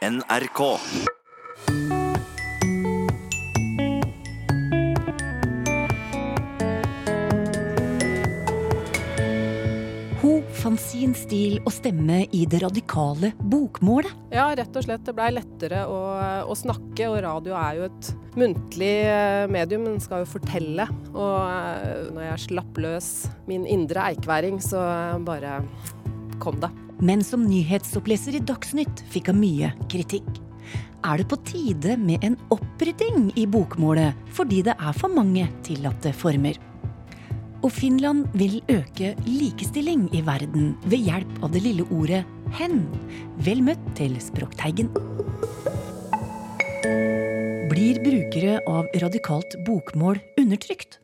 NRK. 0.00 0.60
Hun 10.20 10.46
fant 10.56 10.80
sin 10.80 11.12
stil 11.12 11.58
og 11.66 11.68
stemme 11.76 12.22
i 12.32 12.46
det 12.48 12.62
radikale 12.64 13.34
bokmålet. 13.44 14.08
Ja, 14.32 14.48
rett 14.56 14.72
og 14.72 14.88
slett. 14.88 15.04
Det 15.04 15.12
blei 15.12 15.34
lettere 15.36 15.84
å, 15.84 16.00
å, 16.48 16.56
snakke, 16.56 17.12
og 17.12 17.20
radio 17.28 17.60
er 17.60 17.82
jo 17.82 17.88
et 17.92 18.12
muntlig 18.40 18.94
eh, 19.04 19.44
medium. 19.52 19.84
Den 19.84 20.00
skal 20.00 20.24
jo 20.24 20.32
fortelle. 20.32 20.88
Og 21.12 21.40
eh, 21.44 22.06
når 22.08 22.30
jeg 22.30 22.46
slapp 22.48 22.86
løs 22.88 23.14
min 23.52 23.68
indre 23.68 24.14
eikværing, 24.14 24.64
så 24.64 24.80
bare 25.28 25.58
kom 26.40 26.56
det. 26.64 26.72
Men 27.00 27.24
som 27.24 27.46
nyhetsoppleser 27.48 28.36
i 28.36 28.44
Dagsnytt 28.44 29.04
fikk 29.12 29.30
hun 29.32 29.40
mye 29.40 29.72
kritikk. 29.88 30.28
Er 31.00 31.16
det 31.16 31.30
på 31.30 31.38
tide 31.48 31.96
med 31.96 32.24
en 32.26 32.36
opprydding 32.52 33.30
i 33.40 33.46
bokmålet 33.48 34.16
fordi 34.36 34.60
det 34.66 34.74
er 34.76 34.96
for 34.98 35.12
mange 35.12 35.46
tillatte 35.64 36.12
former? 36.12 36.58
Og 37.60 37.72
Finland 37.72 38.28
vil 38.36 38.60
øke 38.72 39.14
likestilling 39.24 40.06
i 40.16 40.20
verden 40.24 40.74
ved 40.84 41.08
hjelp 41.08 41.42
av 41.44 41.52
det 41.52 41.64
lille 41.64 41.84
ordet 41.88 42.24
'hen'. 42.56 42.84
Vel 43.36 43.60
møtt 43.64 43.84
til 43.96 44.16
Språkteigen. 44.20 44.88
Blir 47.68 48.00
brukere 48.04 48.60
av 48.66 48.88
radikalt 49.00 49.56
bokmål 49.64 50.20
undertrykt? 50.40 51.00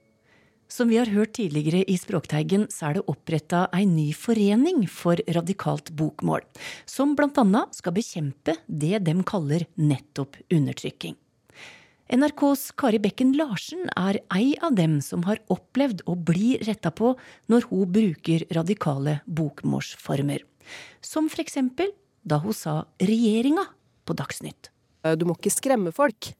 Som 0.68 0.88
vi 0.90 0.96
har 0.98 1.06
hørt 1.14 1.36
tidligere 1.38 1.84
i 1.86 1.94
Språkteigen, 1.98 2.66
så 2.74 2.88
er 2.88 2.96
det 2.96 3.04
oppretta 3.06 3.66
ei 3.76 3.84
ny 3.86 4.08
forening 4.18 4.82
for 4.90 5.20
radikalt 5.30 5.92
bokmål, 5.94 6.42
som 6.90 7.14
annet 7.14 7.76
skal 7.78 7.94
bekjempe 7.94 8.56
det 8.66 8.98
de 9.06 9.14
kaller 9.22 9.66
nettopp 9.78 10.36
undertrykking. 10.50 11.14
NRKs 12.06 12.72
Kari 12.78 12.98
Bekken 13.02 13.32
Larsen 13.34 13.86
er 13.96 14.20
ei 14.34 14.54
av 14.62 14.74
dem 14.78 15.00
som 15.02 15.22
har 15.26 15.38
opplevd 15.50 16.02
å 16.06 16.14
bli 16.14 16.56
retta 16.62 16.90
på 16.90 17.14
når 17.50 17.66
hun 17.70 17.92
bruker 17.92 18.44
radikale 18.50 19.20
bokmålsformer. 19.26 20.42
Som 21.02 21.30
eksempel 21.30 21.90
da 22.22 22.38
hun 22.42 22.54
sa 22.54 22.84
regjeringa 22.98 23.66
på 24.06 24.14
Dagsnytt. 24.18 24.70
Du 25.14 25.26
må 25.26 25.34
ikke 25.38 25.54
skremme 25.54 25.94
folk. 25.94 26.34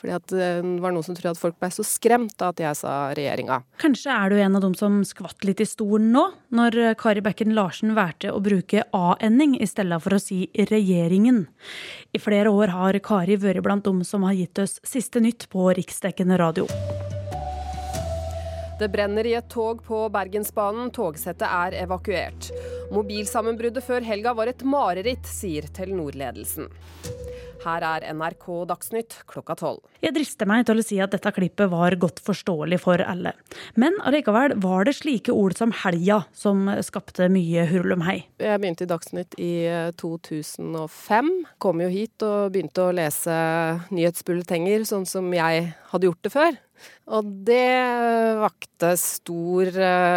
Fordi 0.00 0.14
at 0.16 0.32
det 0.32 0.80
var 0.80 0.94
noen 0.94 1.04
som 1.04 1.16
trodde 1.16 1.34
at 1.36 1.40
folk 1.42 1.58
ble 1.60 1.68
så 1.74 1.84
skremt 1.84 2.40
av 2.40 2.54
at 2.54 2.62
jeg 2.64 2.78
sa 2.78 2.94
regjeringa. 3.16 3.60
Kanskje 3.82 4.14
er 4.14 4.32
du 4.32 4.40
en 4.40 4.56
av 4.56 4.64
dem 4.64 4.76
som 4.78 5.02
skvatt 5.04 5.44
litt 5.44 5.60
i 5.60 5.68
stolen 5.68 6.08
nå, 6.14 6.24
når 6.56 6.78
Kari 7.00 7.20
Bekken 7.24 7.52
Larsen 7.56 7.92
valgte 7.98 8.32
å 8.32 8.40
bruke 8.40 8.86
a-ending 8.96 9.58
i 9.60 9.68
stedet 9.68 10.00
for 10.00 10.16
å 10.16 10.22
si 10.22 10.46
regjeringen. 10.56 11.44
I 12.16 12.22
flere 12.22 12.52
år 12.52 12.72
har 12.72 13.00
Kari 13.04 13.36
vært 13.40 13.64
blant 13.66 13.84
dem 13.84 14.00
som 14.08 14.24
har 14.24 14.38
gitt 14.38 14.62
oss 14.62 14.78
siste 14.86 15.20
nytt 15.20 15.50
på 15.52 15.68
riksdekkende 15.76 16.40
radio. 16.40 16.68
Det 18.80 18.88
brenner 18.88 19.26
i 19.28 19.34
et 19.36 19.48
tog 19.52 19.82
på 19.84 19.96
Bergensbanen. 20.08 20.88
Togsettet 20.96 21.44
er 21.44 21.74
evakuert. 21.82 22.48
Mobilsammenbruddet 22.94 23.84
før 23.84 24.06
helga 24.06 24.32
var 24.38 24.48
et 24.48 24.64
mareritt, 24.64 25.28
sier 25.28 25.68
Telenor-ledelsen. 25.76 26.70
Her 27.60 27.84
er 27.84 28.04
NRK 28.16 28.46
Dagsnytt 28.70 29.18
klokka 29.28 29.52
tolv. 29.60 29.82
Jeg 30.00 30.14
drister 30.16 30.48
meg 30.48 30.64
til 30.68 30.80
å 30.80 30.84
si 30.84 30.96
at 31.02 31.12
dette 31.12 31.32
klippet 31.36 31.68
var 31.72 31.92
godt 32.00 32.22
forståelig 32.24 32.78
for 32.80 33.02
alle. 33.04 33.34
Men 33.80 33.98
allikevel 34.06 34.54
var 34.62 34.88
det 34.88 34.94
slike 34.96 35.34
ord 35.36 35.56
som 35.58 35.74
helga 35.82 36.22
som 36.32 36.70
skapte 36.86 37.28
mye 37.32 37.66
hurlumhei. 37.68 38.22
Jeg 38.40 38.62
begynte 38.62 38.86
i 38.86 38.90
Dagsnytt 38.90 39.36
i 39.36 39.52
2005. 40.00 41.30
Kom 41.60 41.84
jo 41.84 41.90
hit 41.92 42.24
og 42.24 42.54
begynte 42.54 42.86
å 42.86 42.94
lese 42.96 43.36
nyhetsbulletenger 43.92 44.88
sånn 44.88 45.04
som 45.08 45.28
jeg 45.36 45.68
hadde 45.92 46.08
gjort 46.08 46.24
det 46.24 46.32
før. 46.32 46.58
Og 47.12 47.28
det 47.44 47.68
vakte 48.40 48.94
stor 49.00 49.68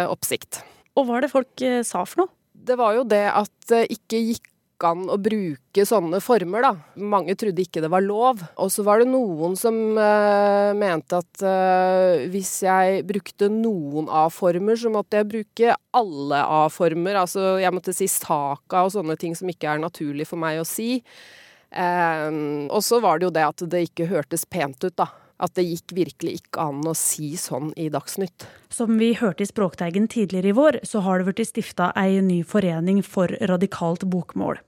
oppsikt. 0.08 0.62
Og 0.96 1.04
hva 1.04 1.18
er 1.18 1.26
det 1.26 1.34
folk 1.34 1.68
sa 1.84 2.06
for 2.08 2.24
noe? 2.24 2.34
Det 2.64 2.78
var 2.80 2.96
jo 2.96 3.04
det 3.04 3.26
at 3.28 3.52
det 3.68 3.84
ikke 3.92 4.24
gikk 4.30 4.48
an 4.82 5.04
å 5.12 5.16
bruke 5.20 5.84
sånne 5.86 6.18
former, 6.24 6.64
da. 6.64 6.72
Mange 6.98 7.36
trodde 7.38 7.62
ikke 7.62 7.82
det 7.84 7.90
var 7.92 8.02
lov. 8.04 8.42
Og 8.60 8.72
så 8.72 8.84
var 8.86 9.00
det 9.00 9.08
noen 9.10 9.54
som 9.58 9.76
uh, 9.98 10.74
mente 10.76 11.20
at 11.22 11.44
uh, 11.46 12.24
hvis 12.32 12.52
jeg 12.66 13.04
brukte 13.08 13.50
noen 13.52 14.10
A-former, 14.10 14.78
så 14.80 14.92
måtte 14.92 15.20
jeg 15.20 15.30
bruke 15.30 15.78
alle 15.94 16.42
A-former. 16.58 17.20
Altså 17.22 17.56
jeg 17.62 17.74
måtte 17.74 17.94
si 17.96 18.10
saka 18.10 18.84
og 18.84 18.94
sånne 18.96 19.18
ting 19.20 19.38
som 19.38 19.50
ikke 19.50 19.76
er 19.76 19.82
naturlig 19.84 20.28
for 20.30 20.40
meg 20.42 20.62
å 20.62 20.68
si. 20.68 20.98
Uh, 21.74 22.66
og 22.70 22.80
så 22.86 23.00
var 23.02 23.18
det 23.18 23.30
jo 23.30 23.34
det 23.34 23.46
at 23.46 23.68
det 23.70 23.86
ikke 23.88 24.10
hørtes 24.10 24.46
pent 24.50 24.82
ut, 24.82 24.96
da. 24.98 25.10
At 25.42 25.56
det 25.58 25.64
gikk 25.66 25.94
virkelig 25.96 26.36
ikke 26.38 26.62
an 26.68 26.84
å 26.86 26.94
si 26.98 27.32
sånn 27.40 27.72
i 27.80 27.88
Dagsnytt. 27.90 28.46
Som 28.70 28.98
vi 29.00 29.12
hørte 29.18 29.42
i 29.42 29.48
Språkteigen 29.48 30.06
tidligere 30.10 30.52
i 30.52 30.54
vår, 30.54 30.78
så 30.86 31.02
har 31.02 31.18
det 31.20 31.26
blitt 31.30 31.50
stifta 31.50 31.90
ei 31.98 32.20
ny 32.22 32.42
forening 32.46 33.02
for 33.06 33.32
radikalt 33.50 34.06
bokmål. 34.10 34.60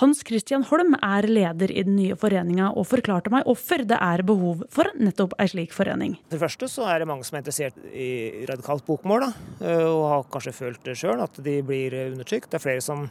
Hans 0.00 0.22
Christian 0.26 0.64
Holm 0.70 0.96
er 0.98 1.28
leder 1.28 1.70
i 1.70 1.84
den 1.86 1.96
nye 1.98 2.16
foreninga, 2.18 2.70
og 2.74 2.88
forklarte 2.90 3.32
meg 3.32 3.46
hvorfor 3.48 3.84
det 3.88 3.98
er 4.00 4.24
behov 4.26 4.64
for 4.72 4.90
nettopp 4.98 5.36
ei 5.40 5.48
slik 5.52 5.74
forening. 5.76 6.16
For 6.26 6.36
det 6.36 6.42
første 6.44 6.70
så 6.72 6.88
er 6.90 7.02
det 7.02 7.10
mange 7.10 7.26
som 7.28 7.36
er 7.36 7.44
interessert 7.44 7.78
i 7.90 8.46
radikalt 8.50 8.86
bokmål, 8.88 9.28
da, 9.28 9.68
og 9.90 10.06
har 10.14 10.26
kanskje 10.32 10.56
følt 10.56 10.82
det 10.86 10.96
sjøl, 11.00 11.20
at 11.22 11.38
de 11.44 11.60
blir 11.66 11.96
undertrykt. 12.08 12.50
Det 12.50 12.60
er 12.60 12.66
flere 12.66 12.84
som, 12.84 13.06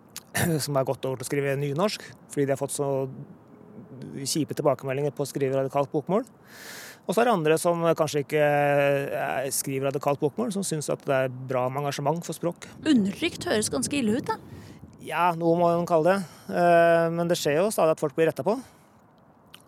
som 0.64 0.78
har 0.78 0.88
gått 0.88 1.04
over 1.04 1.20
til 1.20 1.28
å 1.28 1.30
skrive 1.32 1.58
nynorsk, 1.60 2.06
fordi 2.30 2.46
de 2.46 2.54
har 2.54 2.60
fått 2.60 2.78
så 2.78 2.90
kjipe 4.24 4.56
tilbakemeldinger 4.58 5.14
på 5.16 5.24
å 5.24 5.30
skrive 5.30 5.58
radikalt 5.58 5.92
bokmål. 5.92 6.26
Og 7.08 7.14
så 7.16 7.22
er 7.22 7.30
det 7.30 7.34
andre 7.34 7.56
som 7.58 7.80
kanskje 7.98 8.22
ikke 8.22 8.48
skriver 9.56 9.88
radikalt 9.88 10.20
bokmål, 10.22 10.52
som 10.54 10.62
syns 10.66 10.90
at 10.92 11.02
det 11.08 11.16
er 11.26 11.32
bra 11.50 11.64
med 11.68 11.82
engasjement 11.82 12.22
for 12.26 12.36
språk. 12.36 12.68
Undertrykt 12.86 13.48
høres 13.50 13.70
ganske 13.72 13.96
ille 13.98 14.20
ut, 14.20 14.28
da. 14.28 14.36
Ja, 15.02 15.30
noe 15.34 15.56
må 15.58 15.70
man 15.72 15.88
kalle 15.88 16.12
det. 16.12 16.54
Men 17.16 17.30
det 17.30 17.38
skjer 17.40 17.56
jo 17.58 17.70
stadig 17.74 17.96
at 17.96 18.02
folk 18.02 18.14
blir 18.18 18.28
retta 18.30 18.44
på. 18.46 18.54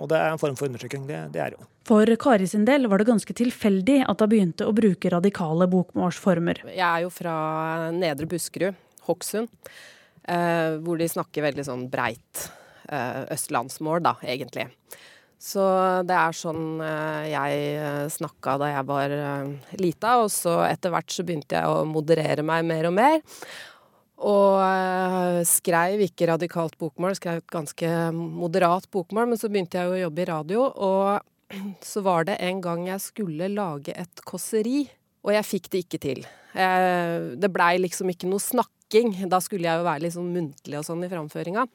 Og 0.03 0.11
det 0.11 0.19
er 0.21 0.35
en 0.35 0.39
form 0.39 0.55
for 0.59 0.69
undertrykking. 0.69 1.09
Det, 1.09 1.19
det 1.35 1.43
er 1.43 1.57
jo. 1.57 1.67
For 1.89 2.07
Kari 2.21 2.47
sin 2.51 2.67
del 2.69 2.87
var 2.91 3.03
det 3.03 3.09
ganske 3.09 3.35
tilfeldig 3.39 4.03
at 4.07 4.23
hun 4.23 4.31
begynte 4.31 4.69
å 4.69 4.75
bruke 4.77 5.11
radikale 5.11 5.67
bokmålsformer. 5.73 6.65
Jeg 6.71 6.87
er 6.87 7.05
jo 7.07 7.11
fra 7.11 7.35
Nedre 7.97 8.29
Buskerud, 8.31 8.79
Hokksund, 9.09 9.51
hvor 10.85 11.01
de 11.01 11.09
snakker 11.11 11.49
veldig 11.49 11.65
sånn 11.67 11.89
breit 11.91 12.51
østlandsmål, 13.35 14.03
da, 14.05 14.15
egentlig. 14.23 14.69
Så 15.43 15.65
det 16.07 16.15
er 16.15 16.37
sånn 16.39 16.79
jeg 17.27 18.11
snakka 18.15 18.55
da 18.63 18.69
jeg 18.71 18.87
var 18.87 19.15
lita, 19.81 20.15
og 20.23 20.31
så 20.31 20.61
etter 20.69 20.93
hvert 20.95 21.11
så 21.11 21.25
begynte 21.27 21.59
jeg 21.59 21.67
å 21.67 21.83
moderere 21.89 22.45
meg 22.47 22.63
mer 22.69 22.87
og 22.93 22.95
mer. 22.95 23.19
Og 24.23 25.43
skrev 25.49 26.05
ikke 26.07 26.29
radikalt 26.31 26.77
bokmål, 26.79 27.17
skrev 27.19 27.41
et 27.41 27.51
ganske 27.51 27.89
moderat 28.15 28.87
bokmål, 28.95 29.33
men 29.33 29.41
så 29.41 29.51
begynte 29.51 29.81
jeg 29.81 29.91
å 29.91 29.99
jobbe 30.05 30.23
i 30.23 30.29
radio, 30.31 30.69
og 30.71 31.59
så 31.91 32.05
var 32.07 32.29
det 32.29 32.39
en 32.47 32.63
gang 32.63 32.87
jeg 32.87 33.03
skulle 33.03 33.51
lage 33.51 33.97
et 33.99 34.23
kåseri, 34.29 34.85
og 35.27 35.35
jeg 35.35 35.49
fikk 35.49 35.69
det 35.73 35.83
ikke 35.85 36.03
til. 36.03 36.23
Det 36.53 37.51
blei 37.51 37.75
liksom 37.81 38.11
ikke 38.13 38.31
noe 38.31 38.43
snakking, 38.43 39.15
da 39.31 39.39
skulle 39.43 39.69
jeg 39.69 39.81
jo 39.81 39.87
være 39.87 40.15
sånn 40.15 40.33
muntlig 40.35 40.79
og 40.79 40.87
sånn 40.87 41.05
i 41.07 41.11
framføringa. 41.11 41.67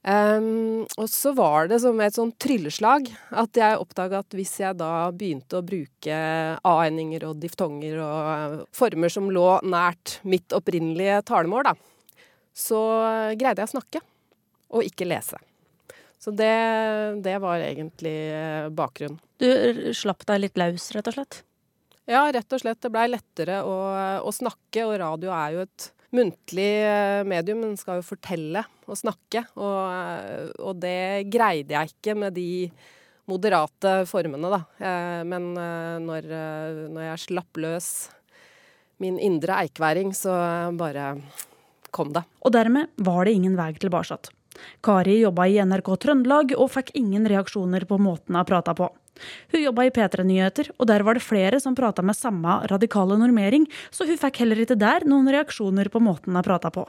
Um, 0.00 0.86
og 0.96 1.10
så 1.12 1.34
var 1.36 1.68
det 1.68 1.76
som 1.82 1.98
et 2.00 2.16
sånn 2.16 2.30
trylleslag 2.40 3.10
at 3.36 3.58
jeg 3.60 3.80
oppdaga 3.82 4.22
at 4.22 4.32
hvis 4.32 4.54
jeg 4.62 4.78
da 4.80 5.10
begynte 5.12 5.58
å 5.58 5.66
bruke 5.66 6.20
a-endinger 6.56 7.26
og 7.28 7.42
diftonger 7.42 7.98
og 8.00 8.62
former 8.72 9.12
som 9.12 9.28
lå 9.28 9.58
nært 9.60 10.16
mitt 10.24 10.56
opprinnelige 10.56 11.20
talemål, 11.28 11.68
da, 11.68 11.74
så 12.56 12.80
greide 13.36 13.60
jeg 13.60 13.68
å 13.68 13.74
snakke 13.74 14.02
og 14.70 14.88
ikke 14.88 15.10
lese. 15.10 15.36
Så 16.20 16.32
det, 16.36 16.52
det 17.24 17.36
var 17.40 17.60
egentlig 17.64 18.16
bakgrunnen. 18.76 19.20
Du 19.40 19.92
slapp 19.96 20.24
deg 20.28 20.46
litt 20.46 20.58
løs, 20.60 20.90
rett 20.96 21.08
og 21.08 21.16
slett? 21.16 21.42
Ja, 22.08 22.26
rett 22.32 22.52
og 22.52 22.60
slett. 22.60 22.80
Det 22.82 22.90
blei 22.92 23.06
lettere 23.08 23.62
å, 23.64 23.76
å 24.24 24.32
snakke, 24.32 24.84
og 24.84 24.98
radio 25.00 25.32
er 25.36 25.56
jo 25.56 25.64
et 25.64 25.90
muntlig 26.16 26.70
medium. 27.28 27.64
Den 27.64 27.76
skal 27.80 28.00
jo 28.00 28.06
fortelle 28.06 28.64
og 28.90 28.98
snakke, 28.98 29.44
og, 29.54 30.54
og, 30.58 30.72
det 30.82 31.30
greide 31.30 31.76
jeg 31.76 31.92
ikke 31.92 32.16
med 32.18 32.34
de 32.34 32.70
moderate 33.30 34.00
formene, 34.10 34.50
da. 34.50 34.62
Men 35.22 35.52
når, 36.02 36.26
når 36.90 37.04
jeg 37.12 37.22
slapp 37.28 37.60
løs 37.62 37.90
min 39.00 39.20
indre 39.22 39.60
eikværing, 39.62 40.10
så 40.16 40.34
bare 40.74 41.12
kom 41.94 42.12
det. 42.14 42.24
Og 42.42 42.54
dermed 42.54 42.90
var 42.98 43.24
det 43.26 43.36
ingen 43.38 43.56
vei 43.58 43.72
tilbake. 43.78 44.18
Kari 44.84 45.20
jobba 45.20 45.46
i 45.48 45.60
NRK 45.62 45.92
Trøndelag 46.02 46.54
og 46.58 46.72
fikk 46.74 46.92
ingen 46.98 47.28
reaksjoner 47.30 47.86
på 47.88 48.00
måten 48.02 48.36
hun 48.36 48.48
prata 48.48 48.74
på. 48.76 48.90
Hun 49.52 49.62
jobba 49.62 49.84
i 49.86 49.92
P3 49.94 50.24
Nyheter, 50.24 50.70
og 50.78 50.88
der 50.88 51.04
var 51.06 51.18
det 51.18 51.24
flere 51.24 51.60
som 51.60 51.76
prata 51.76 52.02
med 52.02 52.16
samme 52.16 52.60
radikale 52.70 53.18
normering, 53.20 53.66
så 53.92 54.06
hun 54.08 54.20
fikk 54.20 54.42
heller 54.44 54.62
ikke 54.62 54.78
der 54.80 55.06
noen 55.08 55.28
reaksjoner 55.32 55.90
på 55.92 56.02
måten 56.02 56.36
hun 56.36 56.46
prata 56.46 56.72
på. 56.74 56.86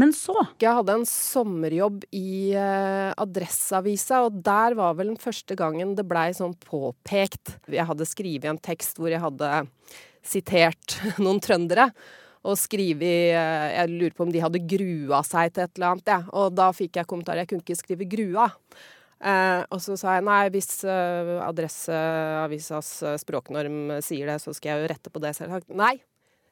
Men 0.00 0.12
så 0.16 0.34
Jeg 0.60 0.72
hadde 0.78 0.94
en 1.00 1.06
sommerjobb 1.08 2.04
i 2.16 2.52
eh, 2.56 3.10
Adresseavisa, 3.20 4.22
og 4.26 4.40
der 4.44 4.76
var 4.78 4.96
vel 4.98 5.12
den 5.12 5.20
første 5.20 5.56
gangen 5.58 5.94
det 5.98 6.06
blei 6.08 6.30
sånn 6.36 6.56
påpekt. 6.64 7.58
Jeg 7.68 7.88
hadde 7.88 8.08
skrevet 8.08 8.48
en 8.50 8.62
tekst 8.62 9.00
hvor 9.00 9.12
jeg 9.12 9.22
hadde 9.22 9.50
sitert 10.26 10.98
noen 11.22 11.42
trøndere. 11.42 11.90
Og 12.40 12.56
skrevet 12.56 13.34
eh, 13.36 13.66
Jeg 13.74 13.92
lurer 13.92 14.16
på 14.16 14.24
om 14.24 14.32
de 14.32 14.40
hadde 14.40 14.64
grua 14.64 15.20
seg 15.26 15.52
til 15.52 15.66
et 15.66 15.76
eller 15.76 15.92
annet, 15.92 16.08
ja. 16.08 16.22
Og 16.40 16.56
da 16.56 16.70
fikk 16.76 16.96
jeg 16.96 17.10
kommentar. 17.10 17.40
Jeg 17.40 17.50
kunne 17.50 17.64
ikke 17.66 17.82
skrive 17.82 18.08
grua. 18.08 18.48
Eh, 19.20 19.62
og 19.68 19.82
så 19.84 19.98
sa 20.00 20.14
jeg 20.16 20.24
nei, 20.24 20.44
hvis 20.54 20.80
eh, 20.88 21.34
Adresseavisas 21.44 22.92
eh, 23.04 23.18
språknorm 23.20 23.98
sier 24.04 24.30
det, 24.30 24.38
så 24.40 24.54
skal 24.56 24.72
jeg 24.72 24.80
jo 24.80 24.92
rette 24.94 25.12
på 25.12 25.20
det 25.20 25.34
selv. 25.36 25.60
Nei, 25.76 25.98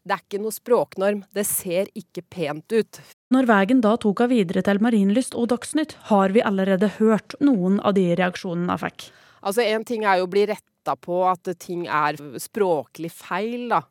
det 0.05 0.17
er 0.17 0.25
ikke 0.25 0.43
noe 0.43 0.53
språknorm. 0.53 1.23
Det 1.33 1.47
ser 1.49 1.89
ikke 1.97 2.27
pent 2.29 2.77
ut. 2.77 3.01
Når 3.33 3.49
veien 3.49 3.83
da 3.85 3.95
tok 4.01 4.25
av 4.25 4.33
videre 4.33 4.65
til 4.65 4.83
Marienlyst 4.85 5.37
og 5.39 5.49
Dagsnytt, 5.55 5.97
har 6.13 6.37
vi 6.37 6.45
allerede 6.45 6.93
hørt 6.99 7.39
noen 7.45 7.81
av 7.81 7.97
de 7.97 8.11
reaksjonene 8.21 8.77
jeg 8.77 8.85
fikk. 8.85 9.09
Altså, 9.41 9.65
én 9.65 9.85
ting 9.89 10.05
er 10.05 10.21
jo 10.21 10.29
å 10.29 10.33
bli 10.33 10.47
retta 10.51 10.97
på 11.01 11.23
at 11.29 11.49
ting 11.63 11.87
er 11.89 12.21
språklig 12.41 13.13
feil, 13.15 13.69
da. 13.73 13.85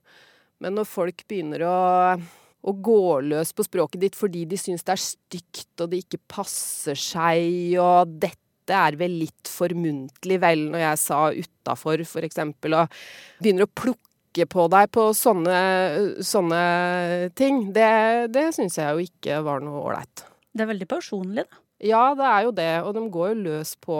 Men 0.61 0.77
når 0.77 0.89
folk 0.89 1.21
begynner 1.29 1.63
å, 1.65 1.77
å 2.61 2.71
gå 2.73 3.01
løs 3.25 3.53
på 3.53 3.65
språket 3.65 4.01
ditt 4.01 4.17
fordi 4.17 4.47
de 4.49 4.57
syns 4.57 4.85
det 4.85 4.95
er 4.95 5.03
stygt 5.03 5.83
og 5.85 5.91
det 5.91 6.01
ikke 6.05 6.21
passer 6.29 6.97
seg, 6.97 7.77
og 7.81 8.17
dette 8.21 8.46
er 8.75 8.97
vel 8.99 9.19
litt 9.21 9.51
for 9.51 9.71
muntlig, 9.77 10.39
vel, 10.43 10.67
når 10.73 10.83
jeg 10.83 11.01
sa 11.03 11.21
utafor, 11.31 12.03
for 12.09 12.27
eksempel, 12.27 12.75
og 12.81 12.99
begynner 13.39 13.67
å 13.67 13.71
plukke 13.71 14.47
på 14.51 14.67
deg 14.73 14.91
på 14.93 15.07
sånne, 15.17 15.61
sånne 16.25 16.61
ting, 17.37 17.67
det, 17.73 18.33
det 18.35 18.49
syns 18.57 18.77
jeg 18.77 18.93
jo 18.93 19.07
ikke 19.07 19.39
var 19.45 19.63
noe 19.65 19.81
ålreit. 19.85 20.25
Det 20.53 20.65
er 20.65 20.71
veldig 20.73 20.89
personlig, 20.89 21.47
da. 21.47 21.63
Ja, 21.85 22.03
det 22.17 22.25
er 22.25 22.45
jo 22.47 22.53
det, 22.57 22.71
og 22.81 22.93
de 22.97 23.03
går 23.13 23.31
jo 23.31 23.41
løs 23.45 23.75
på, 23.77 23.97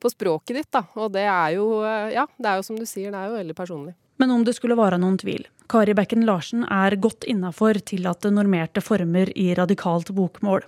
på 0.00 0.12
språket 0.12 0.56
ditt, 0.56 0.70
da. 0.72 0.86
Og 0.96 1.12
det 1.12 1.26
er 1.28 1.56
jo, 1.58 1.66
ja, 1.84 2.24
det 2.40 2.48
er 2.48 2.60
jo 2.60 2.64
som 2.64 2.78
du 2.80 2.86
sier, 2.88 3.12
det 3.12 3.20
er 3.20 3.28
jo 3.28 3.40
veldig 3.40 3.56
personlig. 3.58 3.92
Men 4.20 4.32
om 4.32 4.44
det 4.44 4.56
skulle 4.56 4.78
være 4.78 5.00
noen 5.00 5.18
tvil, 5.20 5.44
Kari 5.70 5.94
Bekken 5.94 6.24
Larsen 6.26 6.64
er 6.66 6.96
godt 6.98 7.22
innafor 7.30 7.78
tillatte 7.86 8.32
normerte 8.34 8.82
former 8.82 9.30
i 9.38 9.52
radikalt 9.54 10.10
bokmål. 10.16 10.64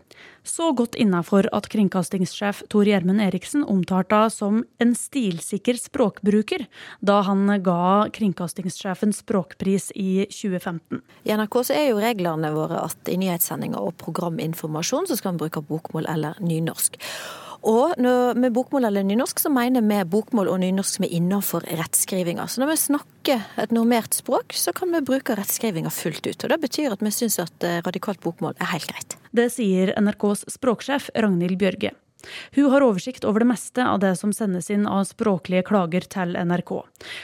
Så 0.46 0.68
godt 0.78 0.94
innafor 0.94 1.48
at 1.56 1.66
kringkastingssjef 1.72 2.60
Tor 2.70 2.86
Gjermund 2.86 3.22
Eriksen 3.24 3.64
omtalte 3.66 4.20
henne 4.20 4.30
som 4.30 4.62
en 4.82 4.94
stilsikker 4.94 5.80
språkbruker 5.80 6.68
da 7.02 7.18
han 7.26 7.50
ga 7.66 8.06
kringkastingssjefen 8.14 9.14
språkpris 9.16 9.90
i 9.98 10.28
2015. 10.30 11.02
I 11.26 11.34
NRK 11.34 11.58
er 11.74 11.88
jo 11.90 12.02
reglene 12.02 12.54
våre 12.54 12.84
at 12.86 13.10
i 13.10 13.18
nyhetssendinger 13.18 13.82
og 13.82 13.98
programinformasjon 14.02 15.10
så 15.10 15.18
skal 15.18 15.34
man 15.34 15.42
bruke 15.42 15.66
bokmål 15.66 16.06
eller 16.14 16.38
nynorsk. 16.42 17.00
Og 17.62 17.94
når, 18.02 18.38
med 18.42 18.54
bokmål 18.56 18.88
eller 18.88 19.06
nynorsk 19.06 19.38
så 19.38 19.50
mener 19.52 19.84
vi 19.86 20.00
bokmål 20.10 20.50
og 20.50 20.60
nynorsk 20.64 20.98
som 20.98 21.06
er 21.06 21.14
innenfor 21.14 21.66
rettskrivinga. 21.78 22.48
Så 22.50 22.62
når 22.62 22.72
vi 22.72 22.78
snakker 22.82 23.44
et 23.62 23.74
normert 23.74 24.16
språk, 24.18 24.56
så 24.58 24.74
kan 24.74 24.90
vi 24.94 25.02
bruke 25.06 25.36
rettskrivinga 25.38 25.92
fullt 25.94 26.26
ut. 26.26 26.42
Og 26.42 26.50
Det 26.50 26.60
betyr 26.66 26.96
at 26.96 27.04
vi 27.04 27.14
syns 27.14 27.38
at 27.42 27.66
eh, 27.66 27.78
radikalt 27.86 28.22
bokmål 28.24 28.58
er 28.58 28.72
helt 28.74 28.90
greit. 28.90 29.18
Det 29.30 29.46
sier 29.54 29.94
NRKs 29.94 30.46
språksjef 30.56 31.12
Ragnhild 31.14 31.60
Bjørge. 31.60 31.94
Hun 32.56 32.70
har 32.72 32.84
oversikt 32.84 33.26
over 33.28 33.42
det 33.42 33.50
meste 33.50 33.84
av 33.84 34.00
det 34.02 34.14
som 34.20 34.32
sendes 34.34 34.70
inn 34.72 34.86
av 34.86 35.04
språklige 35.08 35.64
klager 35.68 36.06
til 36.12 36.36
NRK. 36.38 36.72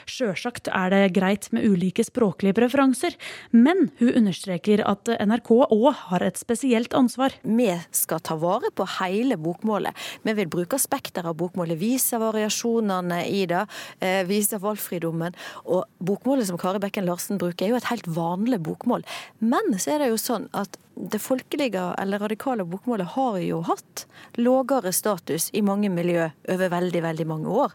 Sjølsagt 0.08 0.70
er 0.74 0.92
det 0.92 1.02
greit 1.16 1.48
med 1.54 1.66
ulike 1.68 2.04
språklige 2.06 2.56
preferanser, 2.58 3.16
men 3.54 3.90
hun 4.00 4.12
understreker 4.22 4.82
at 4.88 5.10
NRK 5.18 5.52
òg 5.68 5.88
har 6.08 6.24
et 6.26 6.40
spesielt 6.40 6.96
ansvar. 6.96 7.36
Vi 7.42 7.70
skal 7.94 8.22
ta 8.24 8.38
vare 8.40 8.72
på 8.74 8.86
hele 8.98 9.38
bokmålet. 9.40 9.96
Vi 10.26 10.34
vil 10.38 10.50
bruke 10.50 10.80
spekter 10.80 11.26
av 11.28 11.38
bokmålet, 11.40 11.78
vise 11.78 12.18
variasjonene 12.20 13.22
i 13.28 13.44
det, 13.50 13.64
eh, 14.00 14.24
vise 14.28 14.58
valgfridommen. 14.58 15.34
Og 15.66 15.84
bokmålet 16.02 16.46
som 16.46 16.58
Kari 16.58 16.78
Bekken 16.82 17.06
Larsen 17.06 17.38
bruker, 17.38 17.66
er 17.66 17.70
jo 17.70 17.76
et 17.76 17.92
helt 17.92 18.06
vanlig 18.06 18.62
bokmål. 18.62 19.04
Men 19.40 19.74
så 19.78 19.94
er 19.94 19.98
det 19.98 20.08
jo 20.12 20.20
sånn 20.20 20.48
at 20.54 20.76
det 20.98 21.18
folkelige 21.22 21.94
eller 21.98 22.18
radikale 22.18 22.64
bokmålet 22.64 23.06
har 23.14 23.38
jo 23.38 23.60
hatt 23.66 24.06
lavere 24.34 24.92
status 24.92 25.50
i 25.52 25.62
mange 25.62 25.90
miljø 25.92 26.24
over 26.48 26.72
veldig, 26.72 27.02
veldig 27.02 27.26
mange 27.26 27.48
år. 27.48 27.74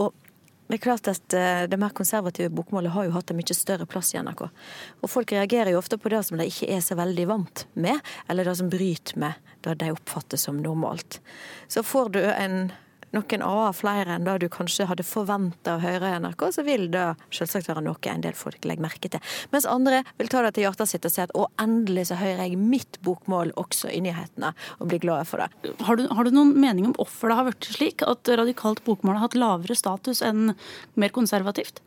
Og 0.00 0.14
det 0.66 0.78
er 0.78 0.84
klart 0.86 1.08
at 1.12 1.34
eh, 1.36 1.66
det 1.68 1.76
mer 1.76 1.92
konservative 1.92 2.48
bokmålet 2.48 2.94
har 2.94 3.04
jo 3.04 3.12
hatt 3.12 3.30
en 3.30 3.36
mye 3.36 3.56
større 3.56 3.84
plass 3.86 4.14
i 4.14 4.20
NRK. 4.24 4.46
Og 5.04 5.10
folk 5.12 5.34
reagerer 5.36 5.74
jo 5.74 5.80
ofte 5.82 5.98
på 6.00 6.08
det 6.12 6.22
som 6.24 6.40
de 6.40 6.46
ikke 6.48 6.70
er 6.72 6.80
så 6.84 6.96
veldig 6.96 7.26
vant 7.28 7.66
med, 7.76 8.00
eller 8.32 8.48
det 8.48 8.56
som 8.62 8.70
bryter 8.72 9.20
med 9.20 9.52
det 9.66 9.76
de 9.82 9.92
oppfatter 9.92 10.40
som 10.40 10.62
normalt. 10.64 11.20
Så 11.68 11.84
får 11.84 12.14
du 12.16 12.22
en 12.24 12.72
noen 13.14 13.44
A 13.46 13.70
flere 13.76 14.16
enn 14.16 14.26
det 14.26 14.36
du 14.42 14.48
kanskje 14.52 14.88
hadde 14.90 15.06
forventa 15.06 15.76
å 15.76 15.82
høre 15.82 16.10
i 16.10 16.18
NRK, 16.22 16.44
så 16.56 16.64
vil 16.66 16.88
det 16.92 17.06
selvsagt 17.34 17.70
være 17.70 17.84
noe 17.86 18.10
en 18.10 18.24
del 18.24 18.36
folk 18.38 18.66
legger 18.66 18.84
merke 18.84 19.10
til. 19.12 19.22
Mens 19.54 19.68
andre 19.70 20.02
vil 20.18 20.30
ta 20.32 20.42
det 20.44 20.54
til 20.56 20.66
hjertet 20.66 20.90
sitt 20.90 21.08
og 21.08 21.14
si 21.14 21.22
at 21.24 21.34
å, 21.38 21.46
endelig 21.62 22.08
så 22.10 22.18
hører 22.20 22.44
jeg 22.44 22.60
mitt 22.60 23.00
bokmål 23.06 23.54
også 23.60 23.92
i 23.94 24.02
nyhetene, 24.04 24.52
og 24.78 24.90
blir 24.90 25.02
glad 25.04 25.30
for 25.30 25.44
det. 25.44 25.74
Har 25.86 26.00
du, 26.00 26.06
har 26.10 26.26
du 26.26 26.34
noen 26.34 26.54
mening 26.58 26.90
om 26.90 26.96
hvorfor 26.98 27.30
det 27.30 27.38
har 27.40 27.50
vært 27.50 27.70
slik 27.76 28.04
at 28.06 28.34
radikalt 28.42 28.84
bokmål 28.86 29.18
har 29.18 29.28
hatt 29.28 29.38
lavere 29.38 29.78
status 29.78 30.22
enn 30.24 30.54
mer 31.00 31.14
konservativt? 31.14 31.80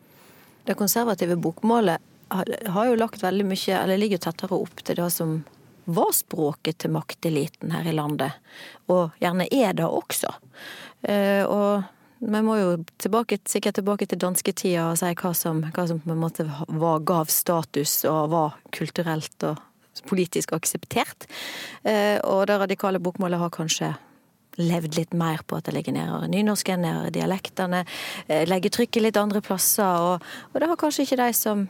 Det 0.68 0.76
konservative 0.80 1.38
bokmålet 1.40 2.04
har, 2.34 2.56
har 2.76 2.90
jo 2.90 2.98
lagt 3.00 3.24
veldig 3.24 3.46
mye, 3.48 3.78
eller 3.78 4.00
ligger 4.02 4.20
tettere 4.24 4.58
opp 4.58 4.84
til 4.84 5.00
det 5.00 5.12
som 5.16 5.38
var 5.88 6.12
språket 6.12 6.82
til 6.84 6.92
makteliten 6.92 7.72
her 7.72 7.88
i 7.88 7.96
landet, 7.96 8.36
og 8.92 9.16
gjerne 9.24 9.48
er 9.56 9.72
det 9.78 9.88
også. 9.88 10.34
Eh, 11.04 11.44
og 11.46 11.84
vi 12.20 12.42
må 12.42 12.58
jo 12.58 12.72
tilbake, 12.98 13.40
sikkert 13.46 13.78
tilbake 13.78 14.08
til 14.10 14.20
dansketida 14.22 14.88
og 14.90 14.98
si 14.98 15.12
hva 15.20 15.34
som, 15.38 15.62
hva 15.62 15.86
som 15.90 16.02
på 16.02 16.14
en 16.14 16.22
måte 16.22 16.48
var, 16.50 17.04
gav 17.06 17.30
status 17.30 18.00
og 18.10 18.32
var 18.34 18.58
kulturelt 18.74 19.46
og 19.46 19.62
politisk 20.10 20.54
akseptert. 20.58 21.28
Eh, 21.84 22.18
og 22.26 22.48
det 22.50 22.60
radikale 22.62 23.02
bokmålet 23.02 23.42
har 23.42 23.54
kanskje 23.54 23.94
levd 24.58 24.98
litt 24.98 25.14
mer 25.14 25.44
på 25.46 25.60
at 25.60 25.68
det 25.68 25.76
ligger 25.76 25.94
nærmere 25.94 26.30
nynorsken, 26.34 26.82
nærmere 26.82 27.14
dialektene, 27.14 27.84
eh, 28.28 28.48
legger 28.50 28.74
trykket 28.74 29.06
litt 29.06 29.20
andre 29.22 29.42
plasser, 29.46 29.86
og, 29.86 30.26
og 30.54 30.58
det 30.62 30.70
har 30.72 30.82
kanskje 30.82 31.06
ikke 31.06 31.22
de 31.22 31.30
som 31.38 31.68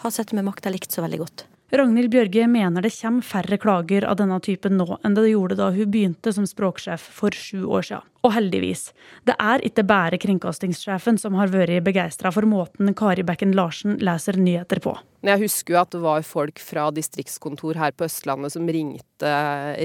har 0.00 0.14
sett 0.14 0.32
med 0.36 0.46
makta 0.48 0.72
likt 0.72 0.92
så 0.92 1.04
veldig 1.04 1.20
godt. 1.24 1.46
Ragnhild 1.74 2.12
Bjørge 2.12 2.44
mener 2.46 2.84
det 2.84 2.92
kommer 2.94 3.26
færre 3.26 3.56
klager 3.58 4.04
av 4.06 4.20
denne 4.20 4.36
typen 4.38 4.76
nå 4.78 5.00
enn 5.02 5.16
det 5.16 5.24
gjorde 5.32 5.56
da 5.58 5.72
hun 5.74 5.90
begynte 5.90 6.30
som 6.30 6.46
språksjef 6.46 7.02
for 7.16 7.34
sju 7.34 7.64
år 7.66 7.88
siden. 7.88 8.12
Og 8.26 8.32
heldigvis. 8.34 8.92
Det 9.26 9.34
er 9.38 9.62
ikke 9.66 9.84
bare 9.86 10.18
kringkastingssjefen 10.18 11.18
som 11.18 11.34
har 11.38 11.50
vært 11.50 11.82
begeistra 11.86 12.30
for 12.34 12.46
måten 12.46 12.94
Kari 12.98 13.22
Bekken 13.26 13.54
Larsen 13.54 13.98
leser 14.02 14.38
nyheter 14.38 14.78
på. 14.82 14.94
Jeg 15.26 15.42
husker 15.42 15.74
jo 15.74 15.80
at 15.80 15.90
det 15.90 16.00
var 16.04 16.22
folk 16.26 16.62
fra 16.62 16.86
distriktskontor 16.94 17.78
her 17.80 17.94
på 17.98 18.06
Østlandet 18.06 18.54
som 18.54 18.66
ringte, 18.70 19.32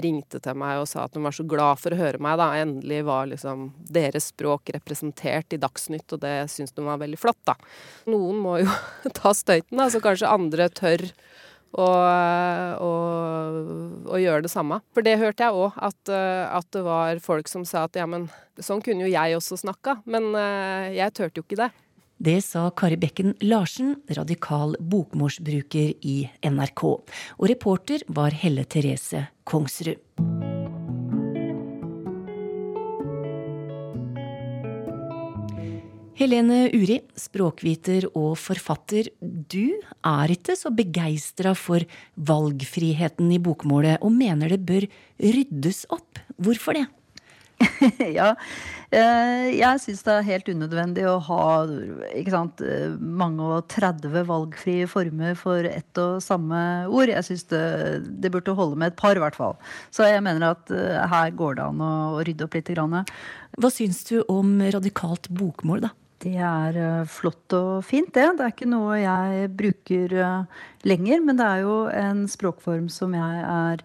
ringte 0.05 0.41
til 0.41 0.57
meg 0.61 0.83
og 0.83 0.89
sa 0.89 1.07
at 1.07 1.17
de 1.17 1.21
var 1.25 1.33
så 1.33 1.45
glad 1.49 1.81
for 1.81 1.93
å 1.93 1.97
høre 1.97 2.21
meg. 2.21 2.37
da. 2.37 2.51
Endelig 2.61 3.01
var 3.09 3.29
liksom 3.31 3.71
deres 3.89 4.29
språk 4.29 4.69
representert 4.77 5.53
i 5.53 5.61
Dagsnytt, 5.61 6.09
og 6.13 6.21
det 6.21 6.35
syns 6.53 6.77
de 6.77 6.85
var 6.85 7.01
veldig 7.01 7.17
flott. 7.21 7.41
da. 7.49 7.57
Noen 8.09 8.41
må 8.41 8.59
jo 8.61 8.69
ta 9.17 9.33
støyten, 9.37 9.81
da, 9.81 9.89
så 9.89 10.01
kanskje 10.03 10.29
andre 10.29 10.69
tør 10.69 11.09
og, 11.71 12.81
og, 12.83 13.59
og, 14.09 14.17
gjøre 14.19 14.43
det 14.45 14.51
samme. 14.51 14.81
For 14.95 15.05
det 15.05 15.19
hørte 15.21 15.45
jeg 15.45 15.55
òg, 15.55 15.77
at, 15.79 16.11
at, 16.11 16.67
det 16.75 16.83
var 16.83 17.21
folk 17.23 17.51
som 17.51 17.63
sa 17.67 17.85
at 17.87 17.95
ja, 17.95 18.07
men 18.09 18.27
sånn 18.59 18.83
kunne 18.83 19.07
jo 19.07 19.13
jeg 19.13 19.37
også 19.37 19.61
snakka. 19.63 20.01
Men 20.09 20.33
eh, 20.35 20.91
jeg 20.99 21.15
turte 21.17 21.41
jo 21.41 21.47
ikke 21.47 21.61
det. 21.63 21.71
Det 22.21 22.37
sa 22.45 22.67
Kari 22.77 22.99
Bekken 23.01 23.33
Larsen, 23.41 23.95
radikal 24.13 24.75
bokmorsbruker 24.77 25.95
i 26.05 26.17
NRK. 26.45 26.83
Og 27.39 27.49
reporter 27.49 28.05
var 28.13 28.35
Helle 28.43 28.67
Therese 28.69 29.25
Kongsrud. 29.49 30.40
Helene 36.21 36.67
Uri, 36.69 36.99
språkviter 37.17 38.05
og 38.11 38.35
forfatter. 38.37 39.07
Du 39.21 39.73
er 40.05 40.29
ikke 40.29 40.53
så 40.53 40.69
begeistra 40.69 41.55
for 41.57 41.81
valgfriheten 42.29 43.31
i 43.33 43.39
bokmålet, 43.41 43.97
og 44.05 44.13
mener 44.13 44.53
det 44.53 44.59
bør 44.67 44.85
ryddes 45.17 45.87
opp. 45.89 46.19
Hvorfor 46.37 46.77
det? 46.77 46.83
ja, 48.19 48.27
eh, 48.93 49.47
jeg 49.55 49.81
syns 49.81 50.03
det 50.05 50.13
er 50.13 50.27
helt 50.27 50.51
unødvendig 50.53 51.07
å 51.09 51.15
ha 51.25 51.45
sant, 52.29 52.61
mange 53.01 53.47
og 53.57 53.65
30 53.73 54.21
valgfrie 54.29 54.85
former 54.89 55.33
for 55.39 55.65
ett 55.65 56.01
og 56.01 56.19
samme 56.21 56.59
ord. 56.85 57.09
Jeg 57.15 57.25
syns 57.31 57.47
det, 57.49 57.63
det, 58.21 58.29
burde 58.33 58.53
holde 58.57 58.77
med 58.77 58.93
et 58.93 58.99
par, 59.01 59.17
i 59.17 59.23
hvert 59.25 59.37
fall. 59.37 59.57
Så 59.89 60.05
jeg 60.05 60.21
mener 60.25 60.51
at 60.51 60.69
eh, 60.69 61.01
her 61.15 61.33
går 61.33 61.57
det 61.57 61.65
an 61.65 61.81
å, 61.81 61.95
rydde 62.21 62.45
opp 62.45 62.59
litt. 62.59 62.71
Hva 63.57 63.73
syns 63.73 64.03
du 64.05 64.19
om 64.29 64.59
radikalt 64.69 65.31
bokmål, 65.33 65.89
da? 65.89 65.95
Det 66.21 66.37
er 66.37 66.77
uh, 66.77 67.09
flott 67.09 67.53
og 67.57 67.81
fint, 67.85 68.11
det. 68.13 68.27
Det 68.37 68.45
er 68.45 68.53
ikke 68.53 68.69
noe 68.69 68.99
jeg 69.01 69.51
bruker 69.57 70.17
uh, 70.21 70.65
lenger, 70.87 71.21
men 71.25 71.39
det 71.39 71.47
er 71.47 71.63
jo 71.65 71.77
en 71.89 72.25
språkform 72.29 72.89
som 72.93 73.15
jeg 73.17 73.39
er 73.41 73.81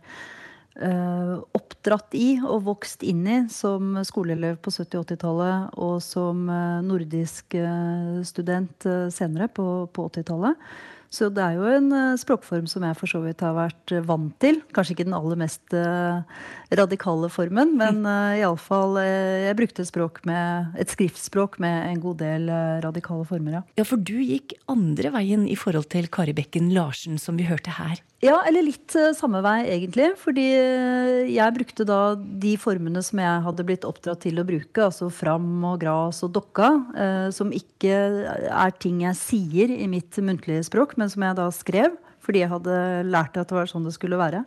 uh, 0.83 1.37
oppdratt 1.57 2.17
i 2.19 2.35
og 2.43 2.67
vokst 2.67 3.07
inn 3.09 3.25
i 3.25 3.39
som 3.53 3.97
skoleelev 4.05 4.59
på 4.61 4.75
70- 4.75 5.01
og 5.01 5.07
80-tallet 5.09 5.81
og 5.87 5.97
som 6.05 6.45
nordisk 6.85 7.57
student 8.29 8.91
senere 9.15 9.49
på 9.49 9.89
80-tallet. 9.95 10.61
Så 11.17 11.31
det 11.33 11.41
er 11.41 11.57
jo 11.57 11.65
en 11.71 11.89
uh, 11.95 12.19
språkform 12.21 12.67
som 12.69 12.85
jeg 12.85 12.97
for 12.99 13.09
så 13.09 13.23
vidt 13.25 13.41
har 13.45 13.55
vært 13.57 13.95
uh, 13.95 14.03
vant 14.05 14.35
til. 14.43 14.61
Kanskje 14.77 14.97
ikke 14.97 15.07
den 15.09 15.17
aller 15.17 15.39
mest 15.41 15.73
uh, 15.73 16.21
radikale 16.77 17.31
formen, 17.33 17.73
men 17.79 18.03
uh, 18.05 18.37
iallfall 18.37 18.99
Jeg 19.01 19.57
brukte 19.57 19.85
et, 19.85 19.89
språk 19.89 20.21
med, 20.29 20.75
et 20.81 20.93
skriftspråk 20.93 21.57
med 21.63 21.89
en 21.93 22.03
god 22.03 22.21
del 22.21 22.51
radikale 22.85 23.25
former, 23.29 23.59
ja. 23.59 23.63
Ja, 23.79 23.87
for 23.89 24.01
du 24.01 24.19
gikk 24.21 24.57
andre 24.73 25.15
veien 25.15 25.47
i 25.49 25.57
forhold 25.59 25.89
til 25.95 26.11
Kari 26.13 26.35
Bekken 26.37 26.73
Larsen, 26.75 27.21
som 27.23 27.41
vi 27.41 27.49
hørte 27.49 27.79
her. 27.79 28.03
Ja, 28.25 28.39
eller 28.49 28.65
litt 28.65 28.95
samme 29.19 29.43
vei, 29.45 29.59
egentlig. 29.75 30.07
Fordi 30.17 30.47
jeg 31.35 31.55
brukte 31.59 31.85
da 31.85 32.01
de 32.17 32.55
formene 32.59 33.03
som 33.05 33.21
jeg 33.21 33.43
hadde 33.45 33.67
blitt 33.69 33.85
oppdratt 33.85 34.23
til 34.25 34.41
å 34.41 34.47
bruke, 34.49 34.87
altså 34.87 35.11
fram 35.13 35.61
og 35.69 35.83
gras 35.83 36.23
og 36.25 36.33
dokka, 36.39 36.71
som 37.37 37.53
ikke 37.53 37.93
er 38.49 38.73
ting 38.81 39.03
jeg 39.05 39.21
sier 39.21 39.75
i 39.77 39.85
mitt 39.93 40.17
muntlige 40.25 40.65
språk, 40.65 40.97
men 40.97 41.13
som 41.13 41.29
jeg 41.29 41.39
da 41.39 41.51
skrev 41.53 42.01
fordi 42.27 42.43
jeg 42.43 42.51
hadde 42.51 42.77
lært 43.07 43.39
at 43.39 43.51
det 43.51 43.55
var 43.57 43.71
sånn 43.71 43.87
det 43.87 43.95
skulle 43.95 44.19
være. 44.19 44.43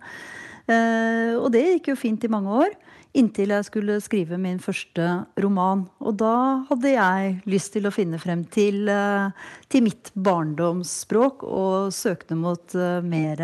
Eh, 0.70 1.36
og 1.40 1.50
det 1.54 1.66
gikk 1.66 1.94
jo 1.94 2.00
fint 2.00 2.26
i 2.26 2.32
mange 2.32 2.62
år. 2.66 2.76
Inntil 3.18 3.50
jeg 3.50 3.66
skulle 3.66 3.96
skrive 4.06 4.38
min 4.38 4.60
første 4.62 5.06
roman. 5.42 5.82
Og 5.98 6.14
da 6.22 6.34
hadde 6.68 6.92
jeg 6.94 7.32
lyst 7.50 7.74
til 7.74 7.90
å 7.90 7.94
finne 7.94 8.20
frem 8.22 8.44
til, 8.54 8.84
eh, 8.86 9.32
til 9.68 9.82
mitt 9.88 10.12
barndomsspråk 10.14 11.42
og 11.48 11.90
søkte 11.96 12.38
mot 12.38 12.76
uh, 12.78 13.02
mer 13.02 13.42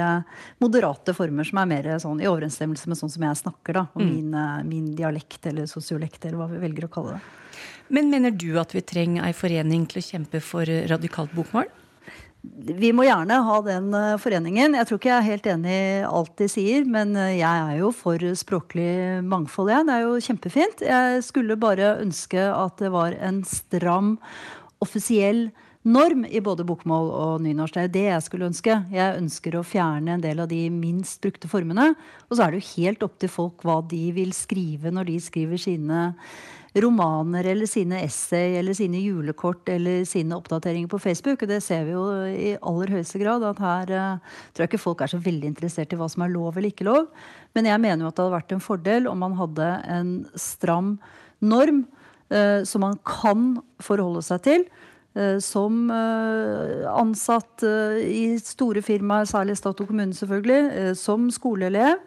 moderate 0.62 1.16
former 1.18 1.48
som 1.50 1.64
er 1.64 1.72
mer 1.72 1.90
sånn, 2.02 2.22
i 2.22 2.30
overensstemmelse 2.30 2.92
med 2.92 3.00
sånn 3.00 3.14
som 3.16 3.26
jeg 3.26 3.42
snakker. 3.42 3.80
da, 3.80 3.88
Og 3.98 4.04
mm. 4.04 4.12
min, 4.14 4.38
min, 4.70 4.92
dialekt 4.96 5.50
eller 5.50 5.66
sosiolekt, 5.70 6.22
eller 6.26 6.44
hva 6.44 6.50
vi 6.54 6.62
velger 6.62 6.86
å 6.86 6.92
kalle 6.94 7.18
det. 7.18 7.24
Men 7.90 8.14
mener 8.14 8.34
du 8.34 8.60
at 8.62 8.74
vi 8.74 8.86
trenger 8.86 9.26
ei 9.26 9.34
forening 9.34 9.90
til 9.90 10.02
å 10.02 10.06
kjempe 10.06 10.42
for 10.46 10.70
radikalt 10.90 11.34
bokmål? 11.34 11.70
Vi 12.80 12.92
må 12.96 13.06
gjerne 13.08 13.38
ha 13.48 13.58
den 13.66 13.92
eh, 13.96 14.16
foreningen. 14.22 14.78
Jeg 14.78 14.90
tror 14.90 15.00
ikke 15.00 15.12
jeg 15.12 15.18
er 15.18 15.30
helt 15.30 15.50
enig 15.52 15.76
i 15.76 16.06
alt 16.08 16.34
de 16.42 16.48
sier, 16.52 16.88
men 16.90 17.16
eh, 17.20 17.38
jeg 17.40 17.66
er 17.66 17.82
jo 17.82 17.92
for 17.96 18.22
språklig 18.40 18.90
mangfold, 19.26 19.72
jeg. 19.74 19.88
Det 19.88 19.96
er 19.96 20.06
jo 20.06 20.24
kjempefint. 20.28 20.86
Jeg 20.86 21.22
skulle 21.28 21.60
bare 21.60 21.96
ønske 22.04 22.48
at 22.50 22.82
det 22.82 22.92
var 22.96 23.18
en 23.20 23.44
stram, 23.50 24.18
offisiell 24.84 25.48
norm 25.86 26.26
i 26.26 26.42
både 26.42 26.66
bokmål 26.66 27.12
og 27.14 27.44
nynorsk. 27.46 27.78
Det 27.78 27.84
er 27.84 27.94
det 27.94 28.06
jeg 28.08 28.26
skulle 28.26 28.50
ønske. 28.50 28.80
Jeg 28.94 29.20
ønsker 29.22 29.56
å 29.56 29.66
fjerne 29.66 30.16
en 30.16 30.26
del 30.26 30.42
av 30.42 30.50
de 30.50 30.64
minst 30.74 31.22
brukte 31.24 31.50
formene. 31.50 31.92
Og 32.28 32.38
så 32.38 32.46
er 32.46 32.54
det 32.54 32.64
jo 32.64 32.74
helt 32.82 33.06
opp 33.06 33.20
til 33.22 33.32
folk 33.32 33.66
hva 33.66 33.80
de 33.86 34.04
vil 34.16 34.34
skrive 34.36 34.94
når 34.94 35.12
de 35.12 35.20
skriver 35.24 35.62
sine 35.62 36.08
romaner 36.76 37.48
eller 37.48 37.70
sine 37.70 38.02
essay 38.04 38.58
eller 38.60 38.76
sine 38.76 39.00
julekort 39.00 39.70
eller 39.72 40.04
sine 40.08 40.36
oppdateringer 40.36 40.90
på 40.92 41.00
Facebook. 41.00 41.42
Og 41.42 41.50
det 41.50 41.62
ser 41.64 41.86
vi 41.88 41.94
jo 41.96 42.04
i 42.28 42.52
aller 42.60 42.92
høyeste 42.98 43.22
grad. 43.22 43.46
At 43.48 43.62
her 43.64 43.94
uh, 43.96 44.42
tror 44.52 44.66
jeg 44.66 44.74
ikke 44.74 44.84
folk 44.84 45.04
er 45.04 45.14
så 45.14 45.22
veldig 45.24 45.54
interessert 45.54 45.96
i 45.96 46.00
hva 46.00 46.10
som 46.12 46.26
er 46.26 46.34
lov 46.34 46.58
eller 46.58 46.74
ikke 46.74 46.88
lov. 46.88 47.08
Men 47.56 47.70
jeg 47.72 47.84
mener 47.84 48.04
jo 48.04 48.12
at 48.12 48.18
det 48.18 48.26
hadde 48.26 48.36
vært 48.36 48.58
en 48.58 48.66
fordel 48.68 49.08
om 49.12 49.24
man 49.24 49.38
hadde 49.40 49.70
en 49.96 50.12
stram 50.40 50.98
norm 51.40 51.86
uh, 52.34 52.62
som 52.68 52.84
man 52.84 53.00
kan 53.08 53.54
forholde 53.84 54.26
seg 54.28 54.44
til. 54.50 54.70
Uh, 55.16 55.40
som 55.40 55.88
ansatt 55.96 57.64
i 58.04 58.36
store 58.44 58.84
firmaer, 58.84 59.30
særlig 59.32 59.56
stat 59.56 59.80
og 59.80 59.88
kommune 59.88 60.16
selvfølgelig, 60.18 60.92
som 61.00 61.30
skoleelev, 61.32 62.02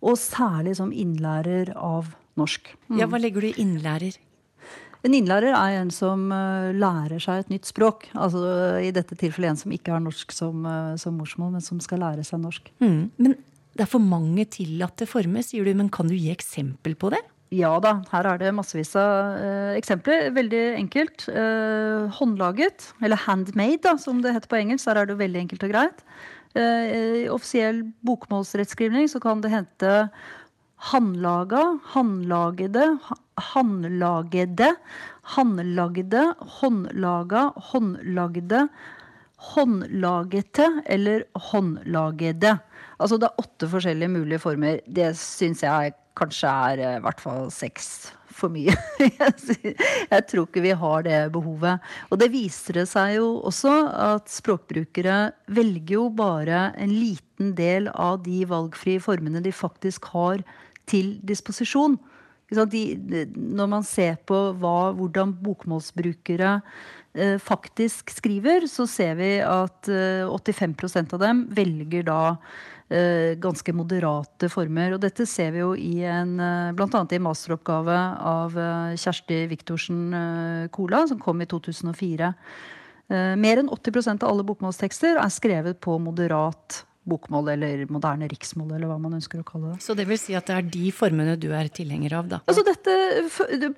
og 0.00 0.16
særlig 0.16 0.78
som 0.78 0.88
innlærer 0.88 1.74
av 1.76 2.14
norsk. 2.40 2.72
Mm. 2.88 3.00
Ja, 3.00 3.10
Hva 3.10 3.20
legger 3.20 3.44
du 3.44 3.50
i 3.50 3.58
innlærer? 3.62 4.16
En 5.06 5.14
innlærer 5.14 5.54
er 5.54 5.78
en 5.80 5.92
som 5.94 6.26
uh, 6.32 6.72
lærer 6.74 7.20
seg 7.22 7.44
et 7.44 7.52
nytt 7.54 7.68
språk. 7.68 8.08
Altså 8.18 8.40
I 8.82 8.90
dette 8.94 9.18
tilfellet 9.18 9.52
en 9.52 9.60
som 9.60 9.74
ikke 9.74 9.94
har 9.94 10.02
norsk 10.02 10.34
som, 10.34 10.66
uh, 10.66 10.96
som 11.00 11.16
morsmål, 11.20 11.54
men 11.56 11.64
som 11.64 11.80
skal 11.82 12.02
lære 12.02 12.26
seg 12.26 12.42
norsk. 12.42 12.72
Mm. 12.82 13.00
Men 13.20 13.36
det 13.76 13.84
er 13.84 13.92
for 13.92 14.02
mange 14.02 14.46
tillatte 14.50 15.06
former, 15.08 15.44
sier 15.46 15.66
du. 15.66 15.74
Men 15.78 15.92
kan 15.92 16.10
du 16.10 16.16
gi 16.16 16.32
eksempel 16.32 16.96
på 16.98 17.12
det? 17.14 17.22
Ja 17.54 17.76
da, 17.78 18.00
her 18.10 18.26
er 18.26 18.40
det 18.40 18.54
massevis 18.56 18.96
av 18.98 19.36
uh, 19.38 19.74
eksempler. 19.76 20.32
Veldig 20.36 20.64
enkelt. 20.80 21.28
håndlaget, 22.16 22.90
eller 23.04 23.20
handmade, 23.28 23.84
da, 23.84 23.94
som 24.00 24.24
det 24.24 24.34
heter 24.34 24.50
på 24.50 24.58
engelsk. 24.58 24.88
Der 24.88 25.04
er 25.04 25.12
det 25.12 25.20
veldig 25.20 25.44
enkelt 25.44 25.68
og 25.68 25.76
greit. 25.76 26.02
I 26.56 27.26
offisiell 27.28 27.82
bokmålsrettskrivning 28.08 29.10
så 29.12 29.20
kan 29.20 29.42
det 29.44 29.50
hente 29.52 29.90
Håndlaga, 30.76 31.78
håndlagede, 31.94 32.98
håndlagede, 33.52 34.74
håndlagde, 35.34 36.24
håndlaga, 36.60 37.46
håndlagde, 37.72 38.68
håndlagete 39.54 40.68
eller 40.86 41.24
håndlagede. 41.50 42.58
Altså 43.00 43.18
det 43.20 43.28
er 43.28 43.40
åtte 43.42 43.70
forskjellige 43.72 44.12
mulige 44.12 44.42
former. 44.42 44.80
Det 44.86 45.14
syns 45.20 45.64
jeg 45.64 45.96
kanskje 46.16 46.52
er 46.70 46.84
eh, 46.84 46.98
i 47.00 47.04
hvert 47.04 47.20
fall 47.20 47.50
seks 47.52 47.88
for 48.36 48.52
mye. 48.52 48.74
jeg 49.00 50.22
tror 50.28 50.44
ikke 50.44 50.64
vi 50.64 50.74
har 50.76 51.06
det 51.06 51.20
behovet. 51.34 51.84
Og 52.10 52.20
det 52.20 52.30
viser 52.34 52.82
det 52.82 52.86
seg 52.90 53.16
jo 53.18 53.30
også 53.48 53.74
at 54.10 54.28
språkbrukere 54.32 55.18
velger 55.56 55.96
jo 55.96 56.06
bare 56.16 56.70
en 56.76 56.92
liten 56.92 57.54
del 57.58 57.90
av 57.92 58.22
de 58.26 58.44
valgfrie 58.48 59.02
formene 59.02 59.44
de 59.44 59.52
faktisk 59.54 60.08
har 60.14 60.44
til 60.88 61.16
disposisjon. 61.26 61.98
De, 62.46 62.82
når 63.34 63.66
man 63.66 63.82
ser 63.82 64.20
på 64.22 64.36
hva, 64.60 64.92
hvordan 64.94 65.32
bokmålsbrukere 65.42 66.52
eh, 67.18 67.40
faktisk 67.42 68.12
skriver, 68.14 68.68
så 68.70 68.86
ser 68.86 69.18
vi 69.18 69.30
at 69.42 69.90
eh, 69.90 70.22
85% 70.30 71.16
av 71.16 71.24
dem 71.24 71.42
velger 71.50 72.06
da 72.06 72.20
eh, 72.86 73.34
ganske 73.42 73.74
moderate 73.74 74.50
former. 74.52 74.94
Og 74.94 75.02
dette 75.02 75.26
ser 75.26 75.56
vi 75.56 75.64
jo 75.64 75.74
i 75.74 76.06
en 76.06 76.38
eh, 76.38 76.70
bl.a. 76.78 77.02
i 77.10 77.22
masteroppgave 77.26 77.98
av 78.30 78.54
Kjersti 78.94 79.42
Viktorsen 79.50 80.70
Kola, 80.70 81.02
som 81.10 81.18
kom 81.18 81.42
i 81.42 81.50
2004. 81.50 82.30
Mer 83.38 83.60
enn 83.60 83.68
80% 83.70 84.24
av 84.26 84.32
alle 84.32 84.42
bokmålstekster 84.46 85.18
er 85.22 85.30
skrevet 85.30 85.78
på 85.82 85.94
moderat 86.02 86.80
bokmål 87.08 87.52
eller 87.54 87.84
moderne 87.92 88.28
riksmål, 88.30 88.74
eller 88.76 88.90
hva 88.90 88.98
man 89.00 89.16
ønsker 89.18 89.40
å 89.40 89.46
kalle 89.46 89.72
det. 89.72 89.82
Så 89.84 89.94
det 89.98 90.06
vil 90.08 90.18
si 90.20 90.34
at 90.36 90.48
det 90.48 90.56
er 90.56 90.68
de 90.74 90.90
formene 90.94 91.36
du 91.40 91.48
er 91.54 91.70
tilhenger 91.72 92.16
av, 92.18 92.30
da? 92.30 92.40
Altså 92.46 92.64
dette, 92.66 92.94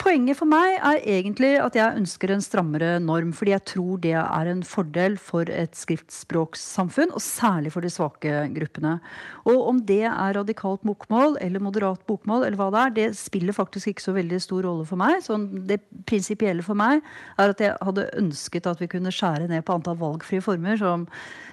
Poenget 0.01 0.39
for 0.39 0.49
meg 0.49 0.77
er 0.77 1.01
egentlig 1.19 1.53
at 1.61 1.77
jeg 1.77 2.01
ønsker 2.01 2.33
en 2.33 2.45
strammere 2.45 2.91
norm. 3.03 3.33
Fordi 3.37 3.55
jeg 3.55 3.65
tror 3.73 4.01
det 4.05 4.15
er 4.19 4.51
en 4.51 4.63
fordel 4.67 5.19
for 5.21 5.49
et 5.53 5.77
skriftspråkssamfunn, 5.77 7.13
og 7.13 7.25
særlig 7.25 7.73
for 7.75 7.85
de 7.85 7.93
svake 7.93 8.35
gruppene. 8.57 8.99
Og 9.49 9.69
om 9.73 9.83
det 9.89 10.05
er 10.09 10.37
radikalt 10.39 10.85
bokmål 10.87 11.39
eller 11.45 11.65
moderat 11.65 12.05
bokmål, 12.09 12.47
eller 12.47 12.59
hva 12.61 12.71
det 12.73 12.85
er, 12.85 12.95
det 12.99 13.09
spiller 13.21 13.57
faktisk 13.57 13.93
ikke 13.93 14.07
så 14.07 14.17
veldig 14.17 14.41
stor 14.45 14.65
rolle 14.69 14.87
for 14.89 15.01
meg. 15.01 15.21
Så 15.25 15.39
det 15.69 15.81
prinsipielle 16.09 16.65
for 16.67 16.79
meg 16.79 17.03
er 17.39 17.55
at 17.55 17.63
jeg 17.65 17.77
hadde 17.85 18.09
ønsket 18.19 18.71
at 18.71 18.81
vi 18.83 18.91
kunne 18.91 19.15
skjære 19.15 19.51
ned 19.51 19.65
på 19.67 19.77
antall 19.77 20.01
valgfrie 20.01 20.45
former. 20.45 20.79
som 20.79 21.07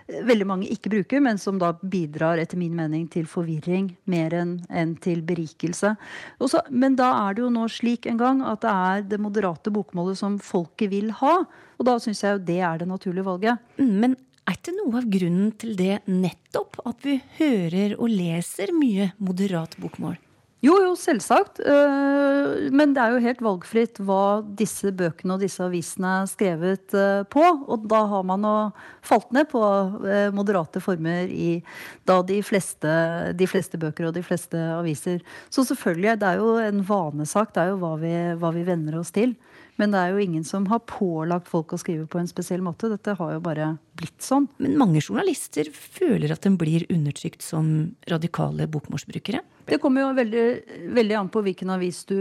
veldig 0.05 0.45
mange 0.47 0.69
ikke 0.69 0.91
bruker, 0.93 1.21
men 1.23 1.39
som 1.41 1.57
da 1.61 1.71
bidrar 1.81 2.39
etter 2.41 2.59
min 2.59 2.75
mening 2.77 3.07
til 3.11 3.25
forvirring 3.29 3.89
mer 4.11 4.35
enn 4.37 4.57
en 4.69 4.93
til 5.01 5.23
berikelse. 5.25 5.95
Også, 6.43 6.61
men 6.69 6.97
da 6.99 7.09
er 7.25 7.37
det 7.37 7.45
jo 7.45 7.53
nå 7.53 7.65
slik 7.71 8.05
en 8.09 8.21
gang 8.21 8.43
at 8.45 8.61
det 8.65 8.73
er 8.73 9.07
det 9.15 9.21
moderate 9.21 9.73
bokmålet 9.73 10.19
som 10.21 10.37
folket 10.41 10.93
vil 10.93 11.11
ha. 11.21 11.39
Og 11.79 11.89
da 11.89 11.97
syns 12.01 12.23
jeg 12.23 12.37
jo 12.37 12.45
det 12.51 12.61
er 12.61 12.81
det 12.81 12.89
naturlige 12.91 13.27
valget. 13.27 13.65
Mm, 13.79 13.95
men 14.03 14.17
er 14.45 14.59
ikke 14.59 14.75
noe 14.77 15.01
av 15.01 15.09
grunnen 15.09 15.55
til 15.57 15.73
det 15.79 16.03
nettopp 16.05 16.77
at 16.85 17.01
vi 17.05 17.17
hører 17.39 17.97
og 17.97 18.11
leser 18.11 18.75
mye 18.77 19.09
moderat 19.17 19.73
bokmål? 19.81 20.19
Jo, 20.65 20.75
jo, 20.81 20.93
selvsagt. 20.97 21.59
Eh, 21.61 22.69
men 22.73 22.93
det 22.95 23.01
er 23.03 23.13
jo 23.13 23.23
helt 23.25 23.41
valgfritt 23.43 23.99
hva 24.05 24.41
disse 24.57 24.89
bøkene 24.95 25.35
og 25.35 25.43
disse 25.43 25.61
avisene 25.61 26.13
er 26.21 26.29
skrevet 26.31 26.95
eh, 26.97 27.21
på. 27.29 27.43
Og 27.43 27.85
da 27.91 28.01
har 28.09 28.25
man 28.25 28.47
falt 29.05 29.33
ned 29.35 29.49
på 29.51 29.61
eh, 30.07 30.31
moderate 30.33 30.81
former 30.81 31.29
i 31.29 31.59
de 32.07 32.39
fleste, 32.45 32.95
de 33.37 33.49
fleste 33.49 33.79
bøker 33.81 34.09
og 34.09 34.15
de 34.15 34.23
fleste 34.25 34.61
aviser. 34.79 35.21
Så 35.53 35.67
selvfølgelig, 35.69 36.17
det 36.23 36.31
er 36.31 36.41
jo 36.41 36.55
en 36.63 36.81
vanesak. 36.87 37.53
Det 37.53 37.65
er 37.65 37.73
jo 37.73 37.81
hva 37.83 37.93
vi, 38.01 38.15
hva 38.41 38.53
vi 38.55 38.65
venner 38.65 38.97
oss 39.01 39.13
til. 39.15 39.35
Men 39.81 39.91
det 39.91 39.99
er 39.99 40.13
jo 40.13 40.23
ingen 40.23 40.45
som 40.47 40.67
har 40.71 40.83
pålagt 40.87 41.49
folk 41.51 41.73
å 41.75 41.79
skrive 41.79 42.05
på 42.07 42.19
en 42.21 42.29
spesiell 42.29 42.63
måte. 42.63 42.87
Dette 42.91 43.15
har 43.19 43.33
jo 43.33 43.41
bare 43.43 43.73
blitt 43.99 44.23
sånn. 44.23 44.47
Men 44.63 44.77
mange 44.79 45.01
journalister 45.03 45.67
føler 45.71 46.31
at 46.31 46.47
de 46.47 46.53
blir 46.55 46.87
undertrykt 46.91 47.43
som 47.43 47.67
radikale 48.11 48.69
bokmorsbrukere? 48.71 49.43
Det 49.65 49.79
kommer 49.81 50.05
jo 50.05 50.13
veldig, 50.15 50.45
veldig, 50.95 51.17
an 51.19 51.31
på 51.33 51.41
hvilken 51.43 51.73
avis 51.75 52.03
du 52.07 52.17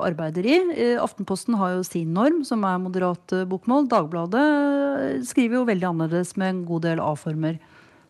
arbeider 0.00 0.48
i. 0.48 0.58
Eh, 0.74 1.02
Aftenposten 1.02 1.58
har 1.60 1.76
jo 1.76 1.86
sin 1.86 2.14
norm, 2.16 2.42
som 2.48 2.64
er 2.66 2.82
moderat 2.82 3.36
eh, 3.36 3.46
bokmål. 3.48 3.90
Dagbladet 3.92 5.26
skriver 5.28 5.60
jo 5.60 5.66
veldig 5.68 5.90
annerledes 5.92 6.34
med 6.40 6.54
en 6.54 6.62
god 6.68 6.88
del 6.88 7.02
A-former. 7.04 7.60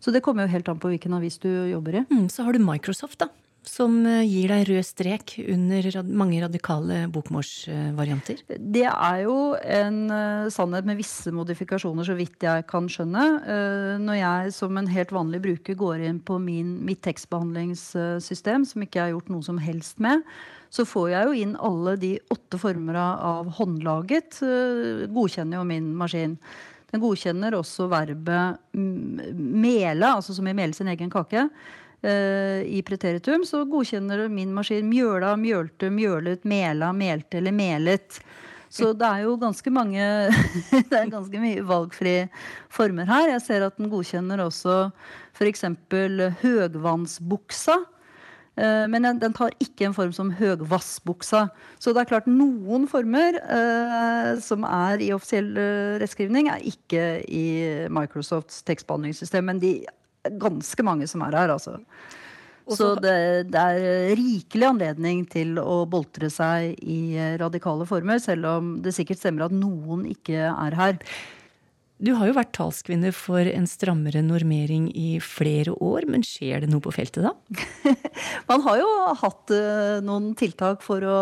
Så 0.00 0.12
det 0.14 0.22
kommer 0.24 0.46
jo 0.46 0.54
helt 0.54 0.68
an 0.70 0.80
på 0.80 0.92
hvilken 0.92 1.16
avis 1.18 1.40
du 1.42 1.50
jobber 1.50 2.00
i. 2.00 2.06
Mm, 2.12 2.28
så 2.32 2.46
har 2.46 2.54
du 2.54 2.62
Microsoft, 2.62 3.18
da 3.20 3.32
som 3.66 3.98
eh, 4.06 4.24
gir 4.26 4.52
deg 4.52 4.66
rød 4.68 4.86
strek 4.86 5.34
under 5.42 5.88
mange 6.06 6.38
radikale 6.42 7.02
bokmålsvarianter? 7.12 8.42
Det 8.56 8.84
er 8.86 9.22
jo 9.24 9.38
en 9.58 9.98
uh, 10.10 10.50
sannhet 10.52 10.86
med 10.88 11.00
visse 11.00 11.32
modifikasjoner, 11.34 12.06
så 12.06 12.16
vidt 12.18 12.46
jeg 12.46 12.66
kan 12.70 12.86
skjønne. 12.90 13.24
Uh, 13.46 13.94
når 14.02 14.20
jeg 14.20 14.52
som 14.56 14.78
en 14.78 14.90
helt 14.90 15.14
vanlig 15.14 15.42
bruker 15.44 15.78
går 15.78 16.06
inn 16.08 16.20
på 16.22 16.38
min, 16.42 16.76
mitt 16.86 17.02
tekstbehandlingssystem, 17.06 18.68
som 18.68 18.86
ikke 18.86 19.00
jeg 19.00 19.08
har 19.08 19.16
gjort 19.16 19.34
noe 19.34 19.46
som 19.46 19.58
helst 19.62 19.98
med, 20.02 20.22
så 20.70 20.86
får 20.86 21.10
jeg 21.12 21.26
jo 21.26 21.42
inn 21.42 21.58
alle 21.62 21.96
de 22.00 22.12
åtte 22.34 22.58
former 22.60 22.98
av 22.98 23.52
håndlaget. 23.58 24.40
Godkjenner 25.14 25.60
jo 25.60 25.66
min 25.68 25.92
maskin. 25.96 26.34
Den 26.90 27.02
godkjenner 27.02 27.54
også 27.58 27.88
verbet 27.90 28.60
mele, 28.74 30.10
altså 30.10 30.34
som 30.36 30.46
i 30.50 30.54
mele 30.56 30.76
sin 30.76 30.90
egen 30.90 31.10
kake. 31.12 31.46
Eh, 32.06 32.62
i 32.62 32.82
preteritum, 32.86 33.42
så 33.42 33.64
godkjenner 33.66 34.28
min 34.30 34.52
maskin 34.54 34.86
mjøla, 34.86 35.32
mjølte, 35.40 35.88
mjølet, 35.90 36.44
mela, 36.46 36.92
melte 36.94 37.40
eller 37.40 37.54
melet. 37.56 38.20
Så 38.70 38.92
det 38.98 39.08
er 39.08 39.24
jo 39.24 39.32
ganske 39.40 39.70
mange 39.72 40.04
Det 40.90 40.94
er 40.94 41.10
ganske 41.10 41.40
mye 41.40 41.64
valgfri 41.66 42.14
former 42.70 43.10
her. 43.10 43.32
Jeg 43.32 43.42
ser 43.46 43.66
at 43.66 43.80
den 43.80 43.90
godkjenner 43.90 44.44
også 44.44 44.76
f.eks. 45.34 45.66
høgvannsbuksa. 46.44 47.78
Eh, 48.54 48.86
men 48.92 49.10
den 49.18 49.34
tar 49.34 49.58
ikke 49.58 49.88
en 49.88 49.98
form 49.98 50.14
som 50.14 50.30
høgvassbuksa. 50.38 51.46
Så 51.82 51.90
det 51.90 52.04
er 52.04 52.12
klart 52.12 52.30
noen 52.30 52.86
former 52.92 53.40
eh, 53.42 54.32
som 54.46 54.68
er 54.68 55.02
i 55.02 55.10
offisiell 55.16 55.56
rettskrivning, 56.04 56.52
er 56.54 56.70
ikke 56.70 57.06
i 57.26 57.46
Microsofts 57.90 58.62
tekstbehandlingssystem. 58.68 59.50
Men 59.50 59.64
de 59.64 59.78
ganske 60.40 60.86
mange 60.86 61.08
som 61.10 61.24
er 61.26 61.36
her, 61.38 61.52
altså. 61.54 61.78
Så 62.66 62.96
det, 62.98 63.52
det, 63.54 63.62
er 63.62 64.16
rikelig 64.18 64.66
anledning 64.66 65.20
til 65.30 65.54
å 65.62 65.84
boltre 65.86 66.26
seg 66.34 66.74
i 66.82 67.14
radikale 67.38 67.86
former, 67.86 68.18
selv 68.22 68.48
om 68.50 68.72
det 68.82 68.94
sikkert 68.96 69.20
stemmer 69.20 69.46
at 69.46 69.54
noen 69.54 70.02
ikke 70.10 70.48
er 70.50 70.74
her. 70.74 70.98
Du 71.96 72.10
har 72.12 72.28
jo 72.28 72.34
vært 72.36 72.50
talskvinne 72.52 73.08
for 73.16 73.48
en 73.48 73.64
strammere 73.68 74.20
normering 74.20 74.90
i 74.92 75.16
flere 75.24 75.72
år, 75.80 76.04
men 76.12 76.24
skjer 76.26 76.60
det 76.60 76.68
noe 76.68 76.84
på 76.84 76.92
feltet 76.92 77.24
da? 77.24 77.32
Man 78.50 78.64
har 78.66 78.82
jo 78.82 78.90
hatt 79.22 79.54
uh, 79.54 79.96
noen 80.04 80.34
tiltak 80.36 80.84
for 80.84 81.00
å 81.08 81.20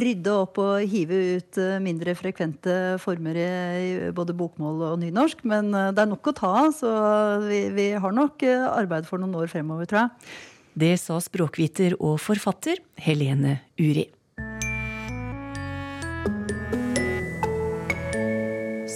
rydde 0.00 0.32
opp 0.32 0.62
og 0.64 0.88
hive 0.88 1.20
ut 1.36 1.60
uh, 1.60 1.76
mindre 1.84 2.16
frekvente 2.16 2.96
former 3.04 3.36
i, 3.36 3.52
både 4.16 4.36
bokmål 4.40 4.88
og 4.88 4.98
nynorsk, 5.04 5.44
men 5.52 5.68
uh, 5.76 5.92
det 5.92 6.06
er 6.06 6.12
nok 6.14 6.32
å 6.32 6.36
ta 6.40 6.56
av, 6.64 6.72
så 6.80 6.96
vi, 7.44 7.66
vi 7.76 7.90
har 7.92 8.16
nok 8.16 8.48
arbeid 8.48 9.04
for 9.10 9.20
noen 9.20 9.36
år 9.44 9.52
fremover, 9.52 9.90
tror 9.90 10.06
jeg. 10.06 10.34
Det 10.74 10.94
sa 10.98 11.20
språkviter 11.20 12.00
og 12.00 12.16
forfatter 12.24 12.80
Helene 13.04 13.58
Uri. 13.76 14.08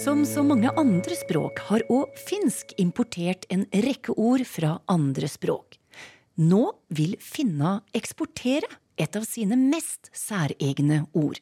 Som 0.09 0.23
så 0.25 0.41
mange 0.41 0.71
andre 0.73 1.13
språk 1.13 1.59
har 1.67 1.83
òg 1.93 2.15
finsk 2.17 2.71
importert 2.81 3.43
en 3.53 3.67
rekke 3.69 4.15
ord 4.17 4.41
fra 4.49 4.71
andre 4.89 5.29
språk. 5.29 5.75
Nå 6.41 6.63
vil 6.97 7.13
finna 7.21 7.75
eksportere 7.93 8.65
et 8.97 9.19
av 9.19 9.27
sine 9.29 9.53
mest 9.59 10.09
særegne 10.09 11.03
ord. 11.13 11.37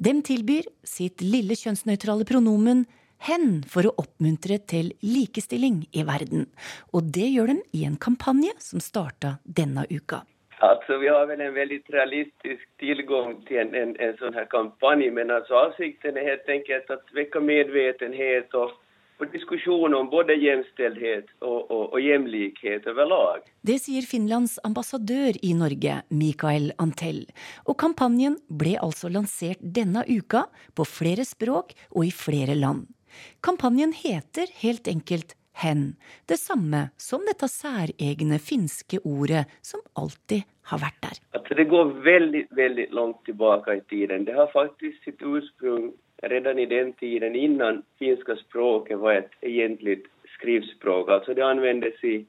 Dem 0.00 0.24
tilbyr 0.24 0.70
sitt 0.80 1.20
lille 1.20 1.52
kjønnsnøytrale 1.60 2.24
pronomen 2.24 2.86
hen 3.28 3.60
for 3.68 3.90
å 3.90 3.96
oppmuntre 4.00 4.62
til 4.64 4.94
likestilling 5.04 5.82
i 5.92 6.08
verden. 6.08 6.48
Og 6.96 7.12
det 7.12 7.28
gjør 7.34 7.52
dem 7.52 7.64
i 7.76 7.84
en 7.84 8.00
kampanje 8.00 8.56
som 8.64 8.80
starta 8.80 9.36
denne 9.44 9.84
uka. 9.92 10.24
Alltså 10.62 10.98
vi 10.98 11.08
har 11.08 11.26
väl 11.26 11.40
en 11.40 11.54
väldigt 11.54 11.90
realistisk 11.90 12.68
tillgång 12.78 13.44
till 13.46 13.56
en, 13.56 13.74
en, 13.74 13.96
en 14.00 14.16
sån 14.16 14.34
här 14.34 14.44
kampanj 14.44 15.10
men 15.10 15.30
alltså 15.30 15.54
avsikten 15.54 16.16
är 16.16 16.24
helt 16.24 16.48
enkelt 16.48 16.90
att 16.90 17.04
väcka 17.12 17.40
medvetenhet 17.40 18.54
och, 18.54 18.70
och 19.18 19.26
diskussion 19.26 19.94
om 19.94 20.10
både 20.10 20.34
jämställdhet 20.34 21.24
och, 21.38 21.70
och, 21.70 21.92
och 21.92 22.00
jämlikhet 22.00 22.86
överlag. 22.86 23.38
Det 23.60 23.78
sier 23.78 24.02
Finlands 24.02 24.58
ambassadør 24.64 25.32
i 25.42 25.54
Norge, 25.54 26.02
Mikael 26.08 26.72
Antell. 26.76 27.24
Og 27.64 27.80
kampanjen 27.80 28.36
ble 28.48 28.76
altså 28.84 29.08
lansert 29.08 29.64
denne 29.64 30.04
uka 30.08 30.44
på 30.76 30.84
flere 30.84 31.24
språk 31.24 31.72
og 31.90 32.04
i 32.04 32.12
flere 32.12 32.54
land. 32.54 32.84
Kampanjen 33.40 33.96
heter 33.96 34.52
helt 34.60 34.88
enkelt 34.88 35.36
hen, 35.60 35.96
det 36.26 36.36
samme 36.36 36.88
som 36.96 37.24
dette 37.28 37.48
særegne 37.48 38.38
finske 38.42 39.00
ordet 39.04 39.46
som 39.62 39.82
alltid 39.98 40.46
har 40.70 40.80
vært 40.82 41.00
der. 41.02 41.18
Altså, 41.34 41.54
det 41.54 41.66
går 41.70 41.92
veldig, 42.04 42.44
veldig 42.56 42.86
langt 42.96 43.24
tilbake 43.26 43.76
i 43.76 43.82
tiden. 43.90 44.24
Det 44.26 44.34
har 44.34 44.50
faktisk 44.52 45.04
sitt 45.04 45.22
ursprung 45.22 45.92
redan 46.22 46.58
i 46.58 46.66
den 46.66 46.92
tiden 46.92 47.36
innan 47.36 47.82
finska 47.98 48.36
språket 48.36 48.98
var 48.98 49.12
et 49.12 49.32
egentlig 49.42 50.02
skrivspråk. 50.34 51.08
Altså 51.08 51.34
det 51.34 51.44
anvendes 51.44 52.04
i, 52.04 52.26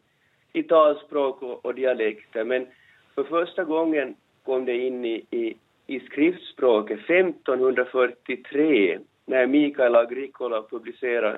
i 0.54 0.64
talspråk 0.64 1.44
og, 1.44 1.66
og 1.66 1.76
dialekter. 1.76 2.44
Men 2.44 2.68
for 3.16 3.28
første 3.30 3.66
gangen 3.66 4.16
kom 4.46 4.66
det 4.66 4.78
inn 4.88 5.06
i, 5.06 5.18
i, 5.32 5.46
i 5.88 6.00
skriftspråket 6.08 7.04
1543, 7.08 9.00
når 9.32 9.52
Mikael 9.52 9.96
Agricola 9.96 10.62
publiserer 10.70 11.38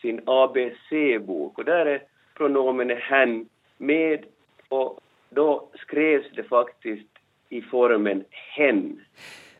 sin 0.00 0.20
ABC-bok. 0.26 1.58
og 1.58 1.66
Der 1.66 1.86
er 1.94 1.98
pronomenet 2.36 2.98
'hen' 2.98 3.48
med, 3.78 4.18
og 4.70 5.02
da 5.30 5.60
skreves 5.82 6.26
det 6.36 6.48
faktisk 6.48 7.06
i 7.50 7.62
formen 7.62 8.24
'hen'. 8.30 9.00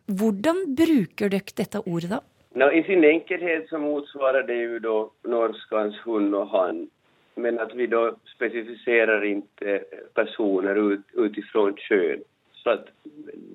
Hvordan 0.07 0.75
bruker 0.77 1.29
dere 1.29 1.55
dette 1.57 1.79
ordet, 1.87 2.11
da? 2.11 2.21
Nå, 2.55 2.71
I 2.71 2.83
sin 2.83 3.05
enkelhet 3.05 3.69
så 3.69 3.79
motsvarer 3.79 4.47
det 4.47 4.57
jo 4.63 4.79
da 4.79 4.97
norskans 5.31 5.97
hun 6.05 6.35
og 6.35 6.49
han. 6.49 6.89
Men 7.37 7.61
at 7.61 7.77
vi 7.77 7.87
da 7.87 8.11
spesifiserer 8.35 9.23
ikke 9.23 9.85
personer 10.15 10.75
ut, 10.75 11.05
utifrån 11.15 11.77
kjønn. 11.89 12.25
Så 12.53 12.71
at 12.71 12.89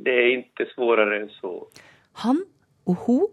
det 0.06 0.14
er 0.14 0.30
ikke 0.38 0.70
vanskeligere 0.78 1.18
enn 1.20 1.32
så. 1.42 1.68
Han 2.24 2.44
og 2.86 2.96
hun 3.08 3.26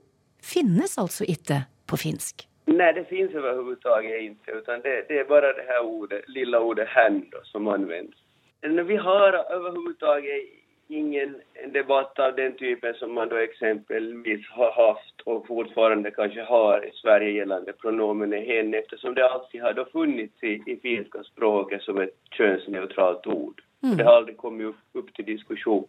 finnes 0.43 0.99
altså 0.99 1.25
ikke 1.29 1.65
på 1.87 1.97
finsk? 1.97 2.47
Nei, 2.71 2.93
det 2.95 3.07
finnes 3.11 3.35
overhodet 3.35 3.85
ikke. 4.21 4.63
det, 4.83 4.97
det 5.09 5.21
er 5.21 5.29
bare 5.29 5.53
det 5.59 5.67
her 5.69 5.85
ordet, 5.85 6.25
lilla 6.29 6.59
ordet 6.59 6.89
hen 6.89 7.25
som 7.45 7.69
används. 7.69 8.17
Vi 8.63 8.97
har 8.97 9.33
överhuvudtaget 9.33 10.43
ingen 10.89 11.37
debatt 11.73 12.19
av 12.19 12.37
den 12.37 12.57
typen 12.57 12.95
som 12.95 13.15
man 13.15 13.29
då 13.29 13.37
exempelvis 13.37 14.47
har 14.49 14.73
haft 14.73 15.21
och 15.25 15.47
fortfarande 15.47 16.11
kanske 16.11 16.43
har 16.43 16.87
i 16.89 16.91
Sverige 17.03 17.31
gällande 17.31 17.73
pronomenet 17.73 18.47
hen 18.47 18.75
eftersom 18.75 19.15
det 19.15 19.29
alltid 19.29 19.63
har 19.63 19.73
då 19.73 19.85
funnits 19.85 20.43
i, 20.43 20.63
i 20.67 20.77
finska 20.83 21.23
språket 21.23 21.83
som 21.83 22.01
ett 22.01 22.17
könsneutralt 22.31 23.27
ord. 23.27 23.63
Mm. 23.83 23.97
Det 23.97 24.05
har 24.05 24.13
aldrig 24.13 24.37
kommit 24.37 24.67
upp, 24.67 24.77
upp 24.93 25.15
till 25.15 25.25
diskussion. 25.25 25.85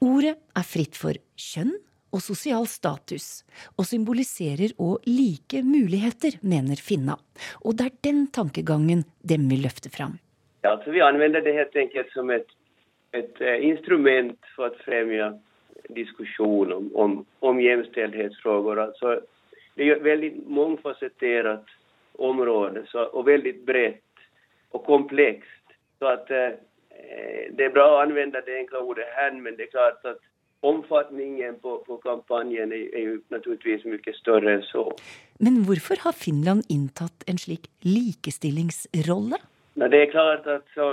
Ordet 0.00 0.36
er 0.54 0.62
fritt 0.62 0.96
for 0.96 1.18
kjønn, 1.34 1.74
og 2.14 2.22
sosial 2.24 2.66
status, 2.70 3.42
og 3.76 3.86
symboliserer 3.88 4.72
òg 4.80 5.04
like 5.10 5.60
muligheter, 5.66 6.38
mener 6.40 6.80
Finna. 6.80 7.18
Og 7.66 7.76
det 7.76 7.90
er 7.90 7.98
den 8.08 8.26
tankegangen 8.32 9.04
dem 9.20 9.48
vil 9.50 9.66
løfte 9.66 9.92
fram. 9.92 10.16
Ja, 10.68 10.72
altså 10.76 10.90
vi 10.90 11.00
anvender 11.00 11.40
det 11.40 11.52
helt 11.56 11.76
enkelt 11.76 12.10
som 12.12 12.30
et, 12.30 12.50
et 13.16 13.38
uh, 13.40 13.54
instrument 13.64 14.50
for 14.52 14.68
å 14.68 14.82
fremme 14.82 15.30
diskusjon 15.96 16.74
om, 16.74 16.90
om, 16.92 17.14
om 17.40 17.60
jämställdhetsfrågor. 17.60 18.82
Altså, 18.82 19.14
det 19.80 19.86
er 19.86 19.94
et 19.94 20.04
veldig 20.04 20.30
mångfasettert 20.44 21.72
område 22.20 22.84
så, 22.92 23.06
og 23.16 23.24
veldig 23.30 23.54
bredt 23.64 24.24
og 24.76 24.84
komplekst. 24.84 25.72
Så 25.96 26.12
at 26.12 26.28
uh, 26.36 26.60
det 27.56 27.70
er 27.70 27.72
bra 27.72 27.88
å 27.94 28.00
anvende 28.04 28.44
det 28.44 28.60
enkle 28.60 28.84
ordet 28.84 29.08
'hen', 29.16 29.40
men 29.40 29.56
det 29.56 29.70
er 29.70 29.76
klart 29.78 30.04
at 30.04 30.20
omfattningen 30.60 31.62
på, 31.64 31.80
på 31.88 31.96
kampanjen 32.04 32.76
er, 32.76 32.90
er, 32.92 33.04
jo 33.08 33.20
naturligvis 33.32 33.88
mye 33.88 34.20
større 34.20 34.58
enn 34.58 34.68
så. 34.68 34.90
Men 35.40 35.62
hvorfor 35.64 36.04
har 36.04 36.12
Finland 36.12 36.68
inntatt 36.68 37.24
en 37.24 37.40
slik 37.40 37.72
likestillingsrolle? 37.88 39.40
Nei, 39.78 39.88
det 39.92 39.98
er 40.02 40.10
klart 40.10 40.46
at 40.50 40.62
så, 40.74 40.86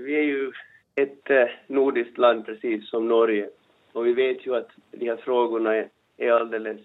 vi 0.00 0.14
er 0.16 0.22
jo 0.24 0.52
et 1.00 1.30
uh, 1.34 1.48
nordisk 1.68 2.18
land, 2.18 2.44
presis 2.46 2.86
som 2.88 3.04
Norge. 3.08 3.48
Og 3.94 4.04
vi 4.06 4.12
vet 4.16 4.46
jo 4.46 4.54
at 4.56 4.68
de 4.96 5.06
her 5.10 5.16
spørsmålene 5.20 5.74
er, 6.18 6.32
aldeles 6.32 6.80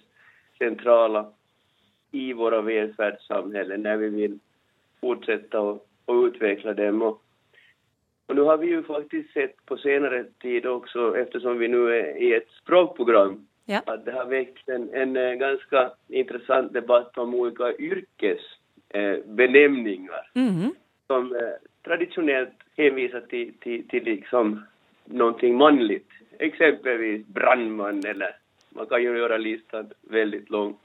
centrala 0.60 1.26
i 2.15 2.32
våre 2.36 2.62
velferdssamfunn 2.65 3.82
når 3.84 3.98
vi 4.04 4.10
vil 4.15 4.36
fortsette 5.04 5.58
å, 5.60 5.80
å 6.08 6.13
utvikle 6.28 6.74
dem. 6.78 7.02
Og, 7.04 7.13
og 8.30 8.36
nå 8.39 8.44
har 8.50 8.58
vi 8.62 8.68
jo 8.74 8.82
faktisk 8.88 9.28
sett 9.36 9.56
på 9.68 9.76
senere 9.84 10.20
tid 10.44 10.63
også, 10.65 11.02
eftersom 11.20 11.60
vi 11.60 11.68
nå 11.72 11.82
er 11.91 12.08
i 12.18 12.34
et 12.39 12.48
språkprogram, 12.62 13.36
Ja. 13.68 13.80
at 13.88 14.06
det 14.06 14.13
har 14.13 14.26
vekket 14.30 14.68
en, 14.70 14.89
en 14.94 15.13
ganske 15.39 15.89
interessant 16.13 16.74
debatt 16.74 17.18
om 17.18 17.34
olika 17.36 17.74
yrkesbenämningar 17.82 20.30
Mhm. 20.36 20.76
Som 21.08 21.36
eh, 21.36 21.41
traditionellt 21.84 22.54
hänvisar 22.78 23.22
till, 23.22 23.54
till, 23.54 23.88
till 23.88 24.04
liksom 24.04 24.65
någonting 25.06 25.56
manligt. 25.56 26.10
Exempelvis 26.39 27.28
brandman 27.28 28.06
eller 28.06 28.36
man 28.70 28.86
kan 28.86 29.04
ju 29.04 29.18
göra 29.18 29.38
listan 29.38 29.89
väldigt 30.02 30.50
lång. 30.50 30.78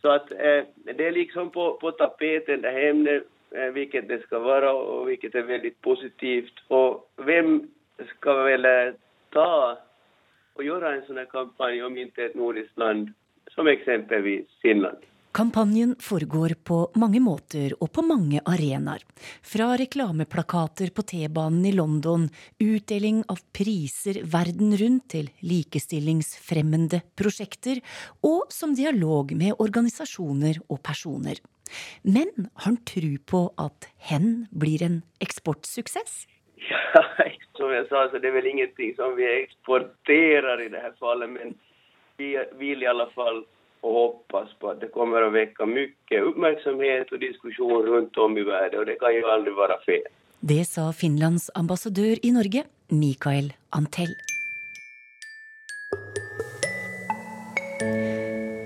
Så 0.00 0.10
att 0.10 0.30
eh, 0.32 0.64
det 0.74 1.06
är 1.06 1.12
liksom 1.12 1.50
på, 1.50 1.74
på 1.74 1.90
tapeten 1.90 2.60
det 2.60 2.70
här 2.70 2.82
ämnet, 2.82 3.22
eh, 3.50 3.66
vilket 3.72 4.08
det 4.08 4.22
ska 4.22 4.38
vara 4.38 4.72
och 4.72 5.08
vilket 5.08 5.34
är 5.34 5.42
väldigt 5.42 5.80
positivt. 5.80 6.54
Och 6.68 7.10
vem 7.16 7.68
ska 8.16 8.42
väl 8.42 8.64
eh, 8.64 8.94
ta 9.30 9.78
och 10.52 10.64
göra 10.64 10.94
en 10.94 11.06
sån 11.06 11.16
här 11.16 11.24
kampanj 11.24 11.82
om 11.82 11.96
inte 11.96 12.24
ett 12.24 12.34
nordiskt 12.34 12.78
land 12.78 13.12
som 13.50 13.66
exempelvis 13.66 14.46
Finland? 14.62 14.98
Kampanjen 15.36 15.96
foregår 16.00 16.54
på 16.64 16.76
mange 16.96 17.20
måter 17.20 17.74
og 17.84 17.90
på 17.92 18.00
mange 18.00 18.40
arenaer. 18.48 19.02
Fra 19.44 19.66
reklameplakater 19.76 20.88
på 20.96 21.02
T-banen 21.10 21.66
i 21.68 21.74
London, 21.76 22.22
utdeling 22.56 23.18
av 23.28 23.42
priser 23.52 24.22
verden 24.32 24.70
rundt 24.80 25.10
til 25.12 25.26
likestillingsfremmende 25.44 27.02
prosjekter, 27.20 27.82
og 28.24 28.48
som 28.48 28.72
dialog 28.78 29.34
med 29.36 29.60
organisasjoner 29.60 30.62
og 30.70 30.80
personer. 30.88 31.42
Men 32.00 32.32
har 32.54 32.70
han 32.70 32.78
tru 32.88 33.18
på 33.20 33.42
at 33.60 33.90
hen 34.08 34.46
blir 34.56 34.86
en 34.86 35.02
eksportsuksess? 35.20 36.14
Ja, 36.64 37.02
som 37.60 37.76
jeg 37.76 37.84
sa 37.90 38.06
så 38.08 38.22
det 38.24 38.32
er 38.32 38.38
vel 38.38 38.48
ingenting 38.54 38.96
som 38.96 39.12
vi 39.20 39.28
eksporterer 39.34 40.64
i 40.64 40.70
dette 40.72 40.94
fallet 40.96 41.28
men 41.28 41.52
vi 42.16 42.32
vil 42.56 42.80
i 42.80 42.88
alle 42.88 43.10
fall 43.12 43.44
och 43.86 43.94
hoppas 44.02 44.48
på 44.58 44.70
att 44.70 44.80
det 44.80 44.88
kommer 44.88 45.22
att 45.22 45.32
väcka 45.32 45.66
mycket 45.66 46.22
uppmärksamhet 46.22 47.12
och 47.12 47.18
diskussion 47.18 47.82
runt 47.82 48.16
om 48.16 48.38
i 48.38 48.42
världen 48.42 48.80
och 48.80 48.86
det 48.86 48.94
kan 48.94 49.14
ju 49.14 49.24
aldrig 49.24 49.54
vara 49.54 49.78
fel. 49.86 50.06
Det 50.40 50.64
sa 50.64 50.92
Finlands 50.92 51.50
ambassadør 51.54 52.18
i 52.22 52.30
Norge, 52.32 52.64
Mikael 52.88 53.52
Antell. 53.70 54.14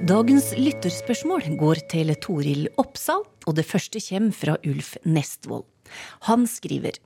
Dagens 0.09 0.51
lytterspørsmål 0.59 1.45
går 1.61 1.85
til 1.93 2.15
Toril 2.25 2.67
Oppsal, 2.81 3.23
og 3.47 3.55
det 3.55 3.67
første 3.69 4.01
kommer 4.09 4.35
fra 4.35 4.57
Ulf 4.67 4.97
Nestvold. 5.05 5.69
Han 6.27 6.49
skriver 6.51 6.97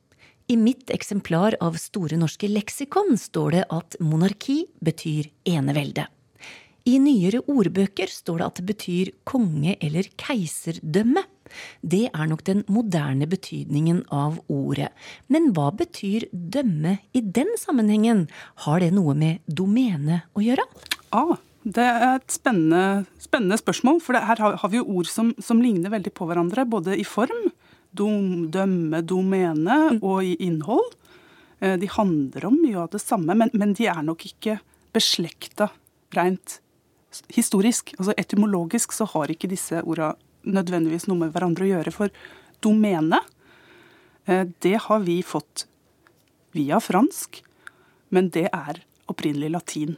i 0.46 0.56
mitt 0.60 0.90
eksemplar 0.92 1.56
av 1.60 1.76
Store 1.80 2.16
norske 2.20 2.48
leksikon 2.48 3.18
står 3.20 3.54
det 3.58 3.64
at 3.72 3.96
monarki 4.00 4.64
betyr 4.84 5.30
enevelde. 5.48 6.06
I 6.84 6.98
nyere 7.00 7.40
ordbøker 7.48 8.10
står 8.12 8.40
det 8.40 8.46
at 8.46 8.58
det 8.60 8.64
betyr 8.68 9.10
konge- 9.24 9.78
eller 9.80 10.04
keiserdømme. 10.20 11.22
Det 11.80 12.10
er 12.10 12.26
nok 12.28 12.42
den 12.44 12.60
moderne 12.68 13.24
betydningen 13.30 14.02
av 14.12 14.36
ordet. 14.52 14.90
Men 15.32 15.54
hva 15.56 15.70
betyr 15.72 16.26
dømme 16.32 16.98
i 17.16 17.22
den 17.24 17.54
sammenhengen? 17.60 18.26
Har 18.66 18.82
det 18.84 18.90
noe 18.92 19.14
med 19.16 19.40
domene 19.48 20.24
å 20.36 20.44
gjøre? 20.44 20.66
Ah, 21.16 21.38
det 21.64 21.86
er 21.88 22.04
et 22.18 22.34
spennende, 22.34 23.06
spennende 23.22 23.56
spørsmål. 23.60 24.02
For 24.04 24.20
her 24.20 24.42
har, 24.44 24.68
vi 24.68 24.82
jo 24.82 24.98
ord 24.98 25.08
som, 25.08 25.32
som 25.40 25.62
ligner 25.64 25.94
veldig 25.94 26.12
på 26.12 26.28
hverandre, 26.28 26.66
både 26.68 26.98
i 27.00 27.06
form, 27.08 27.48
dom, 27.96 28.50
dømme, 28.52 29.00
domene, 29.08 29.78
og 30.02 30.20
i 30.20 30.34
innhold. 30.44 30.92
Eh, 31.64 31.78
De 31.80 31.88
handler 31.96 32.44
om 32.50 32.60
mye 32.60 32.76
av 32.84 32.92
det 32.92 33.00
samme, 33.00 33.32
men, 33.40 33.54
men 33.56 33.72
de 33.72 33.88
er 33.88 34.04
nok 34.04 34.26
ikke 34.28 34.58
beslekta 34.92 35.70
rent 36.14 36.58
historisk. 37.34 37.94
Altså 37.98 38.14
Etymologisk 38.20 38.92
så 38.92 39.06
har 39.14 39.32
ikke 39.32 39.50
disse 39.50 39.82
orda 39.82 40.14
nødvendigvis 40.44 41.08
noe 41.08 41.24
med 41.24 41.34
hverandre 41.34 41.66
å 41.66 41.70
gjøre. 41.72 41.92
For 41.94 42.14
domene, 42.64 43.20
eh, 44.26 44.46
det 44.64 44.76
har 44.88 45.04
vi 45.04 45.20
fått 45.22 45.66
via 46.54 46.80
fransk, 46.80 47.42
men 48.14 48.30
det 48.30 48.48
er 48.52 48.82
opprinnelig 49.10 49.50
latin. 49.50 49.96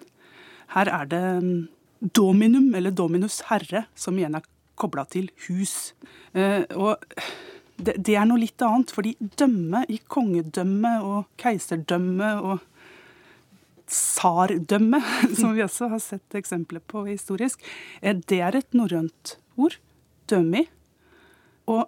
Her 0.74 0.90
er 0.90 1.11
det 1.11 1.24
mm, 1.42 1.68
dominum, 2.16 2.74
eller 2.74 2.90
dominus 2.90 3.42
herre, 3.50 3.87
som 3.94 4.16
igjen 4.18 4.38
er 4.38 4.46
kobla 4.76 5.07
til 5.09 5.31
hus. 5.46 5.94
Eh, 6.37 6.64
og 6.76 7.00
det, 7.76 8.14
er 8.14 8.24
noe 8.29 8.40
litt 8.40 8.62
annet, 8.64 8.92
fordi 8.94 9.14
dømme 9.38 9.85
i 9.92 9.98
kongedømme 10.09 10.96
og 11.05 11.29
keiserdømme 11.40 12.33
og 12.40 12.64
tsardømme, 13.87 15.01
som 15.38 15.55
vi 15.57 15.64
også 15.64 15.90
har 15.92 16.03
sett 16.03 16.38
eksempler 16.38 16.83
på 16.87 17.07
historisk, 17.09 17.62
eh, 18.01 18.16
det 18.16 18.40
er 18.42 18.59
et 18.59 18.77
norrønt 18.77 19.37
ord. 19.57 19.79
Dømi. 20.27 20.64
Og 21.70 21.87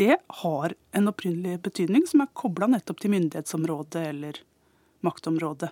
det 0.00 0.16
har 0.42 0.74
en 0.96 1.10
opprinnelig 1.10 1.58
betydning 1.66 2.06
som 2.08 2.24
er 2.24 2.32
kobla 2.32 2.70
nettopp 2.72 3.02
til 3.02 3.12
myndighetsområdet 3.12 4.04
eller 4.08 4.40
maktområdet. 5.04 5.68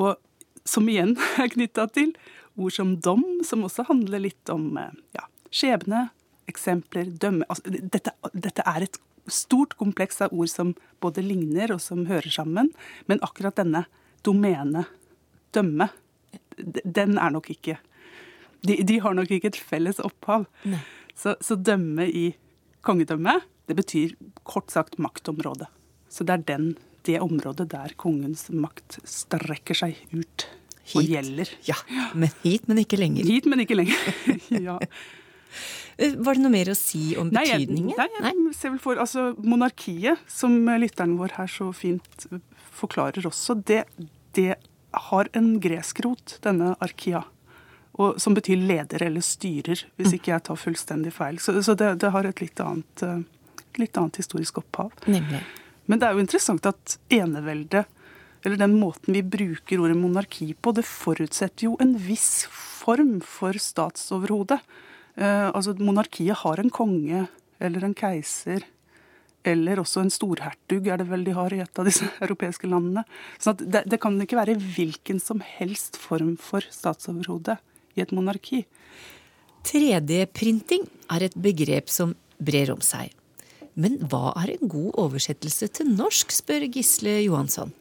Og 0.00 0.16
som 0.64 0.88
igjen 0.88 1.16
er 1.42 1.52
knytta 1.52 1.88
til 1.92 2.14
ord 2.56 2.72
som 2.72 2.94
dom, 3.04 3.24
som 3.44 3.64
også 3.68 3.84
handler 3.90 4.24
litt 4.24 4.52
om 4.52 4.70
eh, 4.80 4.94
ja, 5.18 5.26
skjebne, 5.52 6.08
eksempler, 6.48 7.10
dømme 7.10 7.44
altså, 7.50 7.68
dette, 7.68 8.14
dette 8.32 8.64
er 8.64 8.86
et 8.86 9.00
stort 9.26 9.74
kompleks 9.76 10.20
av 10.22 10.32
ord 10.32 10.50
som 10.50 10.72
både 11.02 11.24
ligner 11.24 11.72
og 11.74 11.82
som 11.82 12.04
hører 12.08 12.30
sammen. 12.32 12.70
Men 13.10 13.22
akkurat 13.26 13.58
denne 13.58 13.84
domene, 14.26 14.84
dømme, 15.54 15.88
den 16.58 17.18
er 17.20 17.32
nok 17.34 17.50
ikke 17.52 17.76
De, 18.66 18.78
de 18.88 18.96
har 19.04 19.14
nok 19.14 19.30
ikke 19.30 19.50
et 19.52 19.58
felles 19.60 20.00
opphav. 20.02 20.46
Så, 21.14 21.36
så 21.44 21.54
dømme 21.54 22.06
i 22.08 22.24
kongedømme, 22.86 23.36
det 23.68 23.76
betyr 23.78 24.14
kort 24.48 24.72
sagt 24.74 24.96
maktområde. 25.02 25.68
Så 26.10 26.24
det 26.26 26.34
er 26.38 26.44
den, 26.48 26.66
det 27.06 27.20
området 27.22 27.68
der 27.70 27.94
kongens 28.00 28.48
makt 28.50 28.98
strekker 29.06 29.78
seg 29.78 30.00
ut 30.16 30.46
og 30.96 31.02
gjelder. 31.06 31.50
Ja, 31.68 31.76
men 32.14 32.30
hit, 32.42 32.66
men 32.70 32.78
ikke 32.82 32.98
lenger. 32.98 33.26
Hit, 33.28 33.46
men 33.50 33.62
ikke 33.62 33.78
lenger. 33.78 34.02
ja. 34.68 34.76
Eh, 35.98 36.12
Var 36.18 36.36
det 36.38 36.42
noe 36.44 36.52
mer 36.52 36.70
å 36.72 36.76
si 36.78 37.14
om 37.18 37.30
Nei, 37.34 37.46
jeg, 37.48 37.66
betydningen? 37.68 37.96
nei, 38.22 38.32
jeg 38.34 38.58
ser 38.58 38.74
vel 38.74 38.82
for 38.82 38.98
Altså, 39.02 39.28
monarkiet, 39.42 40.20
som 40.30 40.56
lytteren 40.80 41.16
vår 41.20 41.36
her 41.38 41.50
så 41.50 41.70
fint 41.76 42.26
forklarer 42.76 43.26
også, 43.30 43.56
det, 43.66 43.84
det 44.36 44.54
har 44.96 45.28
en 45.32 45.56
gresk 45.60 46.00
rot, 46.04 46.38
denne 46.44 46.74
arkia. 46.84 47.24
Og, 47.96 48.20
som 48.20 48.36
betyr 48.36 48.60
leder 48.60 49.06
eller 49.06 49.24
styrer, 49.24 49.86
hvis 49.96 50.12
ikke 50.16 50.34
jeg 50.34 50.44
tar 50.48 50.58
fullstendig 50.60 51.14
feil. 51.16 51.38
Så, 51.40 51.56
så 51.64 51.72
det, 51.78 51.94
det 52.02 52.12
har 52.12 52.28
et 52.28 52.42
litt 52.44 52.60
annet, 52.60 53.04
eh, 53.04 53.22
litt 53.80 53.96
annet 53.96 54.20
historisk 54.20 54.60
opphav. 54.60 54.92
Nemlig. 55.08 55.40
Men 55.88 56.02
det 56.02 56.08
er 56.08 56.16
jo 56.16 56.24
interessant 56.24 56.68
at 56.68 56.98
enevelde, 57.12 57.86
eller 58.44 58.60
den 58.60 58.76
måten 58.78 59.16
vi 59.16 59.24
bruker 59.24 59.80
ordet 59.80 59.96
monarki 59.96 60.50
på, 60.60 60.74
det 60.76 60.84
forutsetter 60.86 61.70
jo 61.70 61.76
en 61.80 61.96
viss 61.96 62.44
form 62.52 63.18
for 63.24 63.56
statsoverhode. 63.56 64.60
Eh, 65.16 65.48
altså 65.48 65.72
monarkiet 65.80 66.42
har 66.44 66.60
en 66.60 66.72
konge 66.72 67.26
eller 67.62 67.86
en 67.86 67.96
keiser, 67.96 68.66
eller 69.46 69.80
også 69.82 70.02
en 70.04 70.12
storhertug 70.12 70.88
er 70.90 71.00
det 71.00 71.08
vel 71.10 71.24
de 71.26 71.34
har 71.36 71.54
i 71.54 71.62
et 71.64 71.80
av 71.80 71.88
disse 71.88 72.06
europeiske 72.24 72.70
landene. 72.70 73.04
Så 73.38 73.54
det, 73.58 73.84
det 73.86 74.00
kan 74.02 74.18
ikke 74.22 74.38
være 74.40 74.58
hvilken 74.60 75.20
som 75.22 75.42
helst 75.44 75.98
form 76.00 76.34
for 76.40 76.66
statsoverhode 76.72 77.58
i 77.96 78.04
et 78.04 78.14
monarki. 78.16 78.64
3D-printing 79.66 80.86
er 81.10 81.26
et 81.26 81.38
begrep 81.42 81.90
som 81.90 82.14
brer 82.38 82.70
om 82.74 82.82
seg. 82.84 83.10
Men 83.76 83.98
hva 84.08 84.30
er 84.40 84.54
en 84.54 84.70
god 84.72 84.94
oversettelse 85.02 85.68
til 85.76 85.90
norsk, 85.92 86.32
spør 86.32 86.64
Gisle 86.72 87.18
Johansson. 87.26 87.74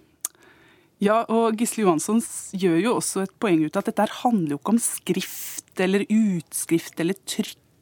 Ja, 1.04 1.22
og 1.28 1.58
Gisle 1.60 1.84
Johansson 1.84 2.22
gjør 2.56 2.78
jo 2.80 2.96
også 2.98 3.26
et 3.26 3.34
poeng 3.40 3.66
ut 3.66 3.76
av 3.76 3.84
at 3.84 3.92
dette 3.92 4.20
handler 4.22 4.56
jo 4.56 4.60
ikke 4.62 4.76
om 4.76 4.82
skrift 4.84 5.84
eller 5.84 6.06
utskrift 6.08 7.00
eller 7.04 7.18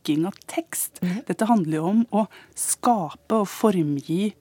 trykking 0.04 0.26
av 0.26 0.36
tekst. 0.46 1.02
Dette 1.28 1.46
handler 1.46 1.78
jo 1.78 1.86
om 1.88 2.06
å 2.12 2.28
skape 2.56 3.42
og 3.42 3.48
formgi 3.48 4.34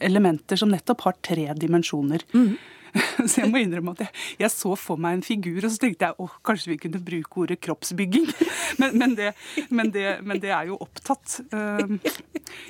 elementer 0.00 0.56
som 0.56 0.70
nettopp 0.70 1.02
har 1.02 1.16
tre 1.22 1.52
dimensjoner. 1.54 2.24
Så 3.30 3.44
jeg 3.44 3.50
må 3.52 3.60
innrømme 3.60 3.92
at 3.92 4.00
jeg, 4.02 4.10
jeg 4.40 4.50
så 4.50 4.74
for 4.74 4.98
meg 4.98 5.14
en 5.14 5.22
figur, 5.22 5.60
og 5.62 5.70
så 5.70 5.78
tenkte 5.78 6.08
jeg 6.08 6.24
åh, 6.24 6.32
kanskje 6.42 6.72
vi 6.72 6.76
kunne 6.82 6.98
bruke 6.98 7.44
ordet 7.44 7.60
kroppsbygging. 7.62 8.26
Men, 8.80 8.96
men, 8.98 9.14
det, 9.14 9.28
men, 9.68 9.90
det, 9.94 10.04
men 10.24 10.40
det 10.40 10.50
er 10.54 10.70
jo 10.70 10.78
opptatt. 10.80 11.40
Um, 11.52 11.98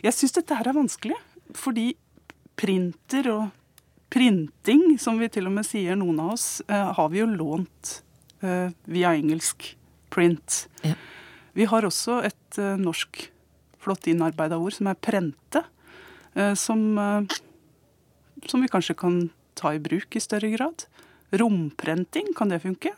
Jeg 0.03 0.13
syns 0.17 0.33
dette 0.35 0.57
her 0.57 0.69
er 0.69 0.75
vanskelig, 0.75 1.17
fordi 1.55 1.93
printer 2.59 3.29
og 3.31 3.45
printing, 4.11 4.99
som 4.99 5.21
vi 5.21 5.29
til 5.33 5.47
og 5.49 5.55
med 5.57 5.69
sier 5.69 5.97
noen 6.01 6.19
av 6.25 6.33
oss, 6.35 6.49
eh, 6.67 6.93
har 6.97 7.13
vi 7.13 7.21
jo 7.21 7.29
lånt 7.31 8.01
eh, 8.43 8.73
via 8.91 9.13
engelsk 9.15 9.71
print. 10.11 10.67
Ja. 10.83 10.97
Vi 11.61 11.69
har 11.69 11.85
også 11.85 12.23
et 12.25 12.59
eh, 12.61 12.81
norsk 12.81 13.27
flott 13.81 14.09
innarbeida 14.09 14.57
ord 14.61 14.73
som 14.77 14.89
er 14.89 14.97
prente, 14.97 15.63
eh, 16.33 16.55
som, 16.57 16.87
eh, 16.99 17.39
som 18.49 18.65
vi 18.65 18.71
kanskje 18.73 18.97
kan 18.97 19.23
ta 19.61 19.75
i 19.77 19.83
bruk 19.83 20.17
i 20.17 20.25
større 20.25 20.49
grad. 20.55 20.87
Romprenting, 21.37 22.33
kan 22.37 22.49
det 22.53 22.63
funke? 22.65 22.95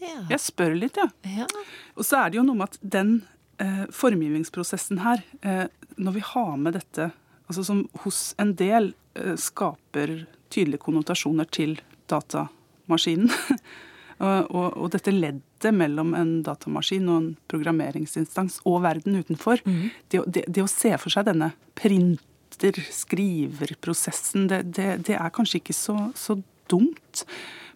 Ja. 0.00 0.24
Jeg 0.32 0.40
spør 0.42 0.74
litt, 0.74 0.98
jeg. 0.98 1.12
Ja. 1.28 1.46
ja. 1.46 1.66
Og 1.94 2.06
så 2.08 2.24
er 2.24 2.32
det 2.32 2.40
jo 2.40 2.46
noe 2.48 2.58
med 2.58 2.72
at 2.72 2.80
den 2.96 3.20
eh, 3.60 3.84
formgivningsprosessen 3.94 5.02
her, 5.04 5.22
eh, 5.46 5.66
når 6.00 6.16
vi 6.16 6.24
har 6.32 6.56
med 6.58 6.78
dette 6.78 7.10
altså 7.50 7.64
som 7.66 7.84
hos 8.04 8.30
en 8.38 8.54
del 8.58 8.92
eh, 9.18 9.36
skaper 9.38 10.24
tydelige 10.50 10.82
konnotasjoner 10.82 11.48
til 11.50 11.78
datamaskinen. 12.10 13.30
og, 14.20 14.76
og, 14.76 14.88
dette 14.92 15.12
leddet 15.14 15.70
mellom 15.72 16.12
en 16.18 16.32
datamaskin 16.44 17.08
og 17.08 17.16
en 17.16 17.28
programmeringsinstans 17.50 18.60
og 18.68 18.82
verden 18.84 19.16
utenfor, 19.20 19.62
mm. 19.64 19.86
det, 20.12 20.20
det, 20.26 20.44
det, 20.48 20.64
å 20.64 20.70
se 20.70 20.92
for 21.00 21.12
seg 21.12 21.28
denne 21.30 21.52
printer, 21.78 22.82
skriverprosessen, 22.92 24.50
det, 24.52 24.60
det, 24.76 25.16
er 25.16 25.32
kanskje 25.32 25.62
ikke 25.62 25.76
så, 25.76 25.96
så 26.18 26.36
dumt. 26.68 27.24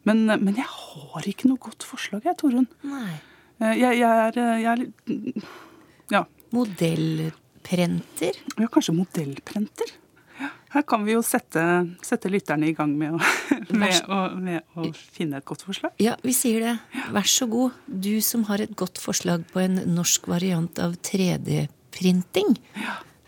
Men, 0.04 0.26
men, 0.28 0.52
jeg 0.58 0.68
har 0.68 1.28
ikke 1.30 1.48
noe 1.48 1.62
godt 1.64 1.86
forslag, 1.88 2.26
jeg, 2.28 2.36
Torunn. 2.42 2.68
Eh, 2.84 3.72
jeg, 3.80 4.02
jeg, 4.02 4.04
er, 4.04 4.40
jeg 4.60 4.70
er 4.74 4.82
litt 4.82 6.12
Ja. 6.12 6.24
Modellprenter? 6.54 8.36
Ja, 8.60 8.68
kanskje 8.68 8.98
modellprenter. 9.00 9.96
Her 10.74 10.82
kan 10.82 11.04
vi 11.06 11.14
jo 11.14 11.20
sette, 11.22 11.62
sette 12.02 12.30
lytterne 12.32 12.66
i 12.66 12.74
gang 12.74 12.96
med 12.98 13.14
å, 13.14 13.18
med, 13.80 13.98
å, 14.10 14.20
med 14.34 14.74
å, 14.74 14.88
finne 15.14 15.38
et 15.38 15.46
godt 15.46 15.62
forslag. 15.62 15.94
Ja, 16.02 16.16
vi 16.26 16.34
sier 16.34 16.64
det. 16.64 16.72
Vær 17.14 17.28
så 17.30 17.46
god, 17.50 17.76
du 17.86 18.18
som 18.24 18.46
har 18.48 18.64
et 18.64 18.74
godt 18.78 18.98
forslag 18.98 19.46
på 19.52 19.62
en 19.62 19.78
norsk 19.94 20.26
variant 20.32 20.80
av 20.82 20.96
3D-printing. 21.06 22.56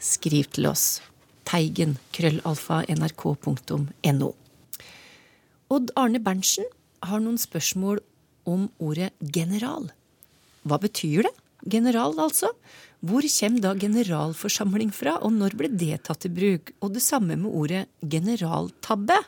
Skriv 0.02 0.50
til 0.58 0.66
oss. 0.72 0.88
Teigen, 1.46 1.94
krøllalfa, 2.16 2.82
nrk.no. 2.90 4.32
Odd 5.70 5.94
Arne 5.98 6.22
Berntsen 6.22 6.66
har 7.06 7.22
noen 7.22 7.38
spørsmål 7.38 8.02
om 8.50 8.66
ordet 8.82 9.12
general. 9.22 9.92
Hva 10.66 10.82
betyr 10.82 11.28
det? 11.28 11.34
General, 11.70 12.14
altså. 12.22 12.52
Hvor 13.06 13.26
kommer 13.28 13.62
da 13.62 13.74
generalforsamling 13.76 14.92
fra, 14.94 15.18
og 15.22 15.34
når 15.36 15.56
ble 15.58 15.70
det 15.70 16.02
tatt 16.08 16.26
i 16.28 16.32
bruk? 16.32 16.72
Og 16.80 16.94
det 16.94 17.02
samme 17.04 17.36
med 17.36 17.50
ordet 17.50 17.84
generaltabbe. 18.00 19.18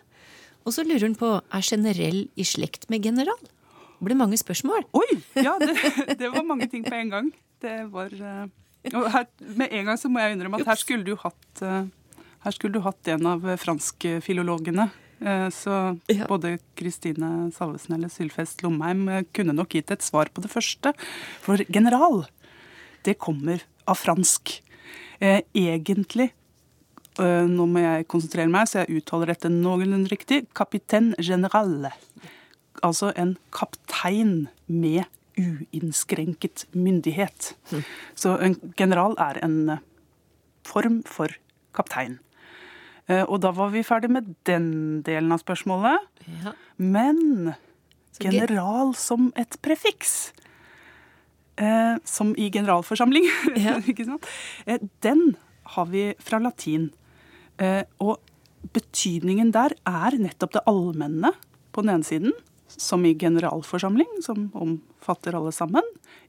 Og 0.65 0.75
så 0.75 0.85
lurer 0.87 1.07
han 1.07 1.19
på 1.19 1.35
er 1.41 1.65
generell 1.65 2.25
i 2.37 2.47
slekt 2.47 2.89
med 2.93 3.05
general? 3.05 3.39
Det 3.99 4.07
ble 4.07 4.17
mange 4.19 4.39
spørsmål. 4.39 4.87
Oi! 4.97 5.21
Ja, 5.37 5.57
det, 5.61 5.75
det 6.21 6.33
var 6.33 6.47
mange 6.47 6.69
ting 6.71 6.87
på 6.87 6.95
en 6.95 7.13
gang. 7.13 7.31
Det 7.63 7.77
var 7.91 8.13
uh, 8.15 8.47
Og 8.95 9.09
her, 9.11 9.27
med 9.59 9.73
en 9.75 9.91
gang 9.91 9.99
så 9.99 10.11
må 10.13 10.23
jeg 10.23 10.37
innrømme 10.37 10.61
at 10.63 10.71
her 10.71 10.79
skulle 10.81 11.07
du 11.07 11.17
hatt 11.19 11.63
uh, 11.67 11.89
her 12.45 12.55
skulle 12.55 12.79
du 12.79 12.85
hatt 12.85 13.11
en 13.11 13.27
av 13.27 13.47
franskfilologene. 13.59 14.87
Uh, 15.19 15.49
så 15.51 15.99
både 16.31 16.57
Kristine 16.79 17.49
Salvesen 17.57 17.97
eller 17.97 18.13
Sylfest 18.13 18.63
Lomheim 18.63 19.09
kunne 19.35 19.57
nok 19.57 19.75
gitt 19.75 19.91
et 19.95 20.05
svar 20.07 20.31
på 20.31 20.45
det 20.45 20.53
første. 20.53 20.95
For 21.43 21.63
general 21.67 22.25
det 23.07 23.19
kommer 23.23 23.63
av 23.89 23.99
fransk. 23.99 24.59
Eh, 25.19 25.41
egentlig 25.57 26.29
eh, 27.19 27.47
Nå 27.51 27.67
må 27.67 27.83
jeg 27.83 28.09
konsentrere 28.11 28.51
meg, 28.53 28.69
så 28.71 28.83
jeg 28.83 29.01
uttaler 29.01 29.33
dette 29.33 29.51
noenlunde 29.53 30.11
riktig. 30.13 30.45
Capitaine 30.57 31.17
general. 31.19 31.91
Altså 32.87 33.13
en 33.19 33.37
kaptein 33.55 34.49
med 34.67 35.05
uinnskrenket 35.39 36.67
myndighet. 36.75 37.53
Mm. 37.73 37.85
Så 38.19 38.37
en 38.43 38.57
general 38.79 39.19
er 39.23 39.43
en 39.47 39.59
eh, 39.75 39.85
form 40.67 41.03
for 41.09 41.35
kaptein. 41.75 42.19
Eh, 43.09 43.25
og 43.25 43.41
da 43.43 43.53
var 43.57 43.73
vi 43.73 43.85
ferdig 43.87 44.11
med 44.13 44.29
den 44.49 44.69
delen 45.07 45.33
av 45.33 45.41
spørsmålet. 45.41 46.05
Ja. 46.43 46.53
Men 46.77 47.55
general 48.21 48.93
som 48.99 49.31
et 49.39 49.57
prefiks 49.65 50.33
eh, 51.57 51.97
som 52.05 52.35
i 52.37 52.51
generalforsamling. 52.53 53.29
Ja. 53.65 53.79
eh, 54.67 54.83
den 55.05 55.37
har 55.75 55.87
vi 55.93 56.11
fra 56.21 56.41
latin. 56.41 56.91
Og 57.99 58.21
betydningen 58.73 59.51
der 59.51 59.73
er 59.83 60.15
nettopp 60.15 60.53
det 60.55 60.63
allmenne 60.71 61.33
på 61.75 61.83
den 61.83 61.91
ene 61.97 62.07
siden, 62.07 62.37
som 62.71 63.03
i 63.05 63.17
generalforsamling, 63.19 64.21
som 64.23 64.47
omfatter 64.55 65.35
alle 65.35 65.51
sammen, 65.53 65.83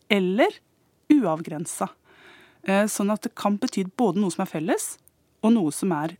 eller 0.10 0.58
uavgrensa. 1.13 1.86
Sånn 2.65 3.13
at 3.13 3.28
det 3.28 3.36
kan 3.38 3.60
bety 3.62 3.86
både 3.94 4.24
noe 4.24 4.34
som 4.34 4.42
er 4.48 4.50
felles, 4.50 4.89
og 5.46 5.54
noe 5.54 5.76
som 5.76 5.94
er 5.96 6.18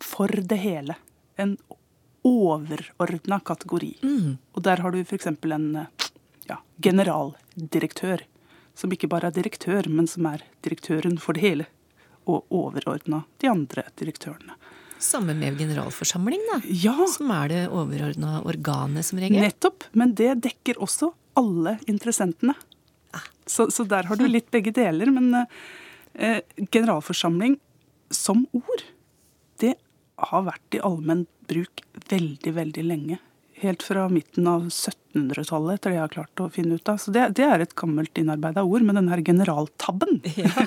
for 0.00 0.28
det 0.28 0.60
hele. 0.62 0.96
En 1.36 1.56
overordna 2.26 3.40
kategori. 3.40 3.96
Mm. 4.02 4.36
Og 4.52 4.62
der 4.62 4.82
har 4.82 4.94
du 4.94 5.00
f.eks. 5.02 5.26
en 5.26 5.68
eh, 5.76 6.08
ja, 6.48 6.58
generaldirektør. 6.82 8.24
Som 8.78 8.92
ikke 8.94 9.10
bare 9.10 9.30
er 9.30 9.34
direktør, 9.34 9.88
men 9.90 10.06
som 10.06 10.26
er 10.30 10.44
direktøren 10.62 11.18
for 11.18 11.34
det 11.34 11.42
hele. 11.42 11.68
Og 12.30 12.46
overordna 12.54 13.24
de 13.42 13.50
andre 13.50 13.88
direktørene. 13.98 14.54
Samme 14.98 15.34
med 15.34 15.58
generalforsamling, 15.58 16.42
da. 16.50 16.58
Ja. 16.66 16.94
Som 17.10 17.30
er 17.30 17.50
det 17.52 17.62
overordna 17.70 18.40
organet, 18.46 19.06
som 19.06 19.20
regel. 19.22 19.40
Nettopp. 19.42 19.86
Men 19.98 20.14
det 20.18 20.40
dekker 20.46 20.80
også 20.82 21.12
alle 21.38 21.76
interessentene. 21.90 22.54
Ah. 23.14 23.26
Så, 23.46 23.68
så, 23.70 23.86
der 23.86 24.10
har 24.10 24.18
du 24.18 24.26
litt 24.26 24.50
begge 24.54 24.74
deler. 24.74 25.10
Men 25.14 25.44
eh, 26.14 26.40
generalforsamling 26.70 27.56
som 28.14 28.46
ord, 28.56 28.84
har 30.18 30.44
vært 30.48 30.76
i 30.76 30.82
allmenn 30.84 31.26
bruk 31.48 31.82
veldig, 32.10 32.52
veldig 32.56 32.84
lenge 32.84 33.18
helt 33.62 33.82
fra 33.82 34.08
midten 34.08 34.46
av 34.46 34.68
1700-tallet, 34.68 35.78
etter 35.78 35.90
det 35.90 35.96
jeg 35.96 36.04
har 36.04 36.14
klart 36.14 36.42
å 36.42 36.48
finne 36.54 36.78
ut 36.78 36.90
av. 36.90 37.00
Så 37.02 37.12
det, 37.14 37.24
det 37.38 37.46
er 37.46 37.62
et 37.62 37.74
gammelt 37.78 38.18
innarbeida 38.20 38.64
ord. 38.66 38.84
Men 38.86 39.00
den 39.00 39.10
her 39.12 39.22
generaltabben, 39.24 40.20
ja. 40.38 40.52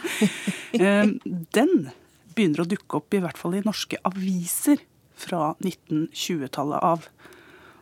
Eh, 0.71 1.09
den 1.51 1.89
begynner 2.31 2.61
å 2.63 2.69
dukke 2.71 3.01
opp 3.01 3.11
i 3.11 3.19
hvert 3.19 3.35
fall 3.35 3.57
i 3.57 3.63
norske 3.65 3.97
aviser 4.07 4.79
fra 5.19 5.49
1920-tallet 5.59 6.85
av. 6.87 7.09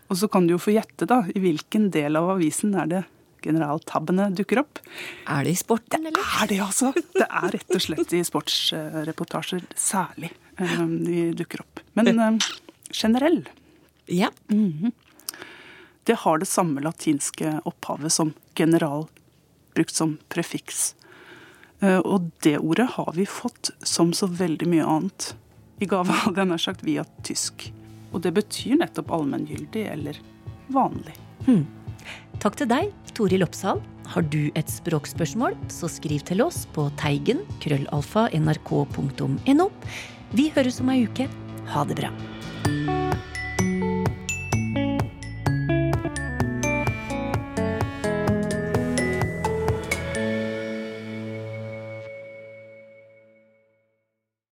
Og 0.10 0.18
så 0.18 0.30
kan 0.34 0.48
du 0.48 0.56
jo 0.56 0.62
få 0.64 0.74
gjette, 0.74 1.06
da, 1.06 1.20
i 1.30 1.44
hvilken 1.44 1.92
del 1.94 2.18
av 2.18 2.32
avisen 2.34 2.74
er 2.74 2.90
det 2.90 3.04
generaltabbene 3.44 4.30
dukker 4.36 4.64
opp. 4.64 4.82
Er 5.28 5.48
det 5.48 5.56
i 5.56 5.60
sporten, 5.60 6.06
eller? 6.10 6.20
Det 6.20 6.44
er 6.44 6.52
det, 6.52 6.60
altså. 6.66 6.94
Det 7.16 7.28
er 7.28 7.54
rett 7.56 7.76
og 7.76 7.86
slett 7.86 8.16
i 8.18 8.24
sportsreportasjer 8.28 9.66
særlig 9.80 10.32
eh, 10.58 10.82
de 11.06 11.30
dukker 11.40 11.64
opp. 11.66 11.84
Men 12.00 12.14
eh, 12.16 12.52
generell 12.92 13.44
ja. 14.10 14.32
Mm 14.50 14.74
-hmm. 14.74 14.92
Det 16.04 16.16
har 16.16 16.38
det 16.38 16.46
samme 16.46 16.82
latinske 16.82 17.62
opphavet 17.66 18.14
som 18.14 18.34
general, 18.56 19.06
brukt 19.76 19.96
som 19.96 20.18
prefiks. 20.30 20.96
Eh, 21.80 21.98
og 21.98 22.32
det 22.40 22.58
ordet 22.58 22.90
har 22.90 23.14
vi 23.16 23.26
fått, 23.26 23.72
som 23.84 24.14
så 24.14 24.28
veldig 24.28 24.68
mye 24.68 24.86
annet, 24.86 25.36
i 25.80 25.86
gave 25.86 26.16
av 26.26 26.34
den 26.34 26.52
er 26.52 26.58
sagt 26.58 26.84
via 26.84 27.06
tysk. 27.24 27.74
Og 28.12 28.22
det 28.22 28.32
betyr 28.32 28.76
nettopp 28.76 29.12
allmenngyldig 29.12 29.86
eller 29.88 30.20
vanlig. 30.68 31.14
Hmm. 31.46 31.66
Takk 32.40 32.56
til 32.62 32.70
deg, 32.72 32.94
Toril 33.18 33.44
Oppsal. 33.44 33.82
Har 34.10 34.26
du 34.32 34.50
et 34.58 34.72
språkspørsmål, 34.72 35.58
så 35.70 35.90
skriv 35.92 36.24
til 36.26 36.42
oss 36.46 36.64
på 36.74 36.88
teigen 37.02 37.44
krøllalfa 37.64 38.30
nrk.no. 38.40 39.70
Vi 40.34 40.50
høres 40.56 40.82
om 40.82 40.94
ei 40.96 41.04
uke. 41.06 41.30
Ha 41.74 41.86
det 41.90 42.00
bra. 42.00 42.99